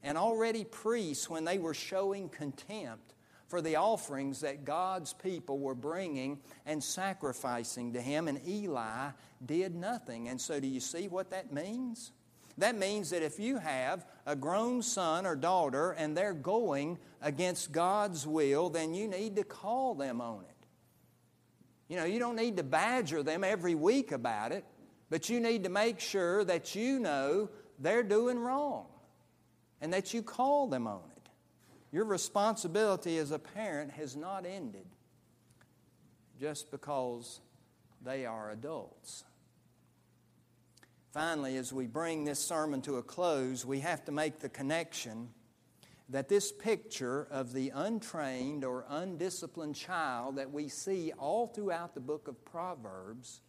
and 0.02 0.18
already 0.18 0.64
priests 0.64 1.30
when 1.30 1.46
they 1.46 1.56
were 1.56 1.72
showing 1.72 2.28
contempt 2.28 3.14
for 3.48 3.62
the 3.62 3.76
offerings 3.76 4.42
that 4.42 4.66
God's 4.66 5.14
people 5.14 5.58
were 5.58 5.74
bringing 5.74 6.40
and 6.66 6.84
sacrificing 6.84 7.94
to 7.94 8.02
him, 8.02 8.28
and 8.28 8.46
Eli 8.46 9.12
did 9.44 9.74
nothing. 9.74 10.28
And 10.28 10.38
so, 10.38 10.60
do 10.60 10.66
you 10.66 10.78
see 10.78 11.08
what 11.08 11.30
that 11.30 11.54
means? 11.54 12.12
That 12.60 12.78
means 12.78 13.08
that 13.10 13.22
if 13.22 13.40
you 13.40 13.56
have 13.56 14.04
a 14.26 14.36
grown 14.36 14.82
son 14.82 15.24
or 15.24 15.34
daughter 15.34 15.92
and 15.92 16.14
they're 16.14 16.34
going 16.34 16.98
against 17.22 17.72
God's 17.72 18.26
will, 18.26 18.68
then 18.68 18.92
you 18.92 19.08
need 19.08 19.36
to 19.36 19.44
call 19.44 19.94
them 19.94 20.20
on 20.20 20.44
it. 20.44 20.66
You 21.88 21.96
know, 21.96 22.04
you 22.04 22.18
don't 22.18 22.36
need 22.36 22.58
to 22.58 22.62
badger 22.62 23.22
them 23.22 23.44
every 23.44 23.74
week 23.74 24.12
about 24.12 24.52
it, 24.52 24.66
but 25.08 25.30
you 25.30 25.40
need 25.40 25.64
to 25.64 25.70
make 25.70 26.00
sure 26.00 26.44
that 26.44 26.74
you 26.74 26.98
know 26.98 27.48
they're 27.78 28.02
doing 28.02 28.38
wrong 28.38 28.86
and 29.80 29.90
that 29.94 30.12
you 30.12 30.22
call 30.22 30.66
them 30.66 30.86
on 30.86 31.00
it. 31.16 31.28
Your 31.92 32.04
responsibility 32.04 33.16
as 33.16 33.30
a 33.30 33.38
parent 33.38 33.90
has 33.92 34.16
not 34.16 34.44
ended 34.44 34.86
just 36.38 36.70
because 36.70 37.40
they 38.04 38.26
are 38.26 38.50
adults. 38.50 39.24
Finally, 41.12 41.56
as 41.56 41.72
we 41.72 41.88
bring 41.88 42.24
this 42.24 42.38
sermon 42.38 42.80
to 42.82 42.96
a 42.96 43.02
close, 43.02 43.66
we 43.66 43.80
have 43.80 44.04
to 44.04 44.12
make 44.12 44.38
the 44.38 44.48
connection 44.48 45.28
that 46.08 46.28
this 46.28 46.52
picture 46.52 47.26
of 47.30 47.52
the 47.52 47.70
untrained 47.70 48.64
or 48.64 48.84
undisciplined 48.88 49.74
child 49.74 50.36
that 50.36 50.52
we 50.52 50.68
see 50.68 51.12
all 51.18 51.48
throughout 51.48 51.94
the 51.94 52.00
book 52.00 52.28
of 52.28 52.44
Proverbs, 52.44 53.40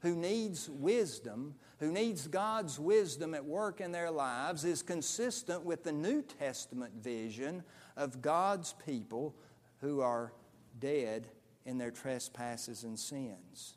who 0.00 0.14
needs 0.14 0.70
wisdom, 0.70 1.54
who 1.80 1.90
needs 1.90 2.28
God's 2.28 2.78
wisdom 2.78 3.34
at 3.34 3.44
work 3.44 3.80
in 3.80 3.90
their 3.90 4.10
lives, 4.10 4.64
is 4.64 4.82
consistent 4.82 5.64
with 5.64 5.82
the 5.82 5.92
New 5.92 6.22
Testament 6.22 6.92
vision 7.02 7.64
of 7.96 8.22
God's 8.22 8.74
people 8.86 9.34
who 9.80 10.00
are 10.00 10.32
dead 10.78 11.26
in 11.64 11.78
their 11.78 11.90
trespasses 11.90 12.84
and 12.84 12.96
sins. 12.96 13.74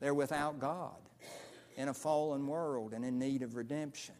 They're 0.00 0.14
without 0.14 0.58
God 0.58 1.01
in 1.76 1.88
a 1.88 1.94
fallen 1.94 2.46
world 2.46 2.92
and 2.92 3.04
in 3.04 3.18
need 3.18 3.42
of 3.42 3.56
redemption. 3.56 4.14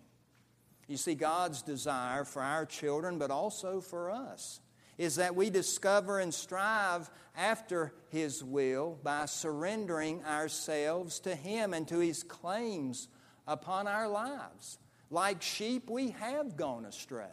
You 0.89 0.97
see, 0.97 1.15
God's 1.15 1.63
desire 1.63 2.25
for 2.25 2.43
our 2.43 2.67
children, 2.67 3.19
but 3.19 3.31
also 3.31 3.81
for 3.81 4.11
us, 4.11 4.61
is 4.99 5.17
that 5.17 5.35
we 5.35 5.49
discover 5.49 6.19
and 6.19 6.35
strive 6.35 7.11
after 7.37 7.95
His 8.11 8.45
will 8.45 8.99
by 9.03 9.27
surrendering 9.27 10.23
ourselves 10.25 11.21
to 11.21 11.35
Him 11.35 11.73
and 11.73 11.89
to 11.89 11.99
His 11.99 12.23
claims 12.23 13.09
upon 13.47 13.87
our 13.87 14.09
lives. 14.09 14.79
Like 15.11 15.43
sheep, 15.43 15.89
we 15.91 16.11
have 16.11 16.57
gone 16.57 16.85
astray. 16.85 17.27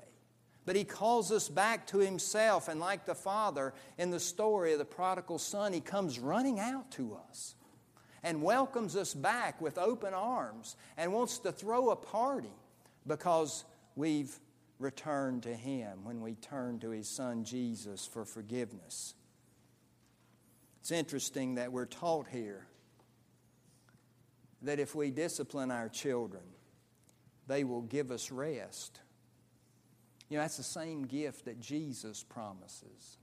But 0.65 0.75
he 0.75 0.83
calls 0.83 1.31
us 1.31 1.49
back 1.49 1.87
to 1.87 1.97
himself, 1.97 2.67
and 2.67 2.79
like 2.79 3.05
the 3.05 3.15
father 3.15 3.73
in 3.97 4.11
the 4.11 4.19
story 4.19 4.73
of 4.73 4.77
the 4.77 4.85
prodigal 4.85 5.39
son, 5.39 5.73
he 5.73 5.79
comes 5.79 6.19
running 6.19 6.59
out 6.59 6.91
to 6.91 7.17
us 7.27 7.55
and 8.23 8.41
welcomes 8.41 8.95
us 8.95 9.13
back 9.13 9.61
with 9.61 9.77
open 9.77 10.13
arms 10.13 10.75
and 10.97 11.13
wants 11.13 11.39
to 11.39 11.51
throw 11.51 11.89
a 11.89 11.95
party 11.95 12.53
because 13.07 13.63
we've 13.95 14.39
returned 14.79 15.43
to 15.43 15.53
Him 15.53 16.03
when 16.03 16.21
we 16.21 16.35
turn 16.35 16.79
to 16.79 16.89
His 16.89 17.07
Son 17.07 17.43
Jesus 17.43 18.05
for 18.05 18.25
forgiveness. 18.25 19.13
It's 20.81 20.91
interesting 20.91 21.55
that 21.55 21.71
we're 21.71 21.85
taught 21.85 22.27
here 22.27 22.65
that 24.61 24.79
if 24.79 24.95
we 24.95 25.11
discipline 25.11 25.71
our 25.71 25.89
children, 25.89 26.43
they 27.47 27.63
will 27.63 27.81
give 27.81 28.11
us 28.11 28.31
rest. 28.31 28.99
You 30.29 30.37
know, 30.37 30.43
that's 30.43 30.57
the 30.57 30.63
same 30.63 31.03
gift 31.03 31.45
that 31.45 31.59
Jesus 31.59 32.23
promises. 32.23 33.17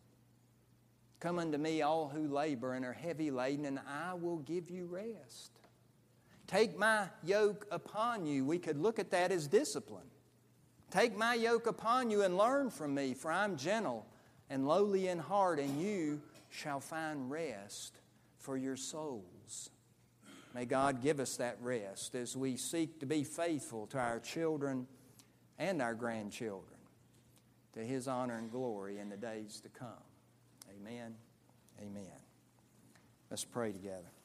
Come 1.21 1.39
unto 1.39 1.59
me, 1.59 1.83
all 1.83 2.09
who 2.09 2.29
labor 2.29 2.75
and 2.75 2.85
are 2.85 2.93
heavy 2.93 3.31
laden, 3.31 3.65
and 3.65 3.81
I 3.89 4.15
will 4.15 4.39
give 4.39 4.71
you 4.71 4.87
rest. 4.87 5.51
Take 6.47 6.79
my 6.79 7.09
yoke 7.25 7.67
upon 7.71 8.27
you. 8.27 8.45
We 8.45 8.59
could 8.59 8.79
look 8.79 8.99
at 8.99 9.11
that 9.11 9.33
as 9.33 9.49
discipline. 9.49 10.07
Take 10.91 11.17
my 11.17 11.35
yoke 11.35 11.67
upon 11.67 12.11
you 12.11 12.23
and 12.23 12.37
learn 12.37 12.71
from 12.71 12.95
me, 12.95 13.15
for 13.15 13.33
I'm 13.33 13.57
gentle 13.57 14.07
and 14.49 14.69
lowly 14.69 15.09
in 15.09 15.19
heart, 15.19 15.59
and 15.59 15.81
you 15.83 16.21
shall 16.51 16.81
find 16.81 17.31
rest 17.31 17.99
for 18.39 18.57
your 18.57 18.77
souls. 18.77 19.71
May 20.55 20.65
God 20.65 21.03
give 21.03 21.19
us 21.19 21.37
that 21.37 21.59
rest 21.61 22.15
as 22.15 22.37
we 22.37 22.57
seek 22.57 23.01
to 23.01 23.07
be 23.07 23.25
faithful 23.25 23.87
to 23.89 23.99
our 23.99 24.21
children 24.21 24.87
and 25.59 25.83
our 25.83 25.95
grandchildren, 25.95 26.79
to 27.75 27.81
His 27.81 28.07
honor 28.07 28.39
and 28.39 28.51
glory 28.51 28.99
in 28.99 29.09
the 29.09 29.17
days 29.17 29.61
to 29.63 29.69
come. 29.69 30.06
Amen. 30.81 31.15
Amen. 31.81 32.21
Let's 33.31 33.45
pray 33.45 33.73
together. 33.73 34.16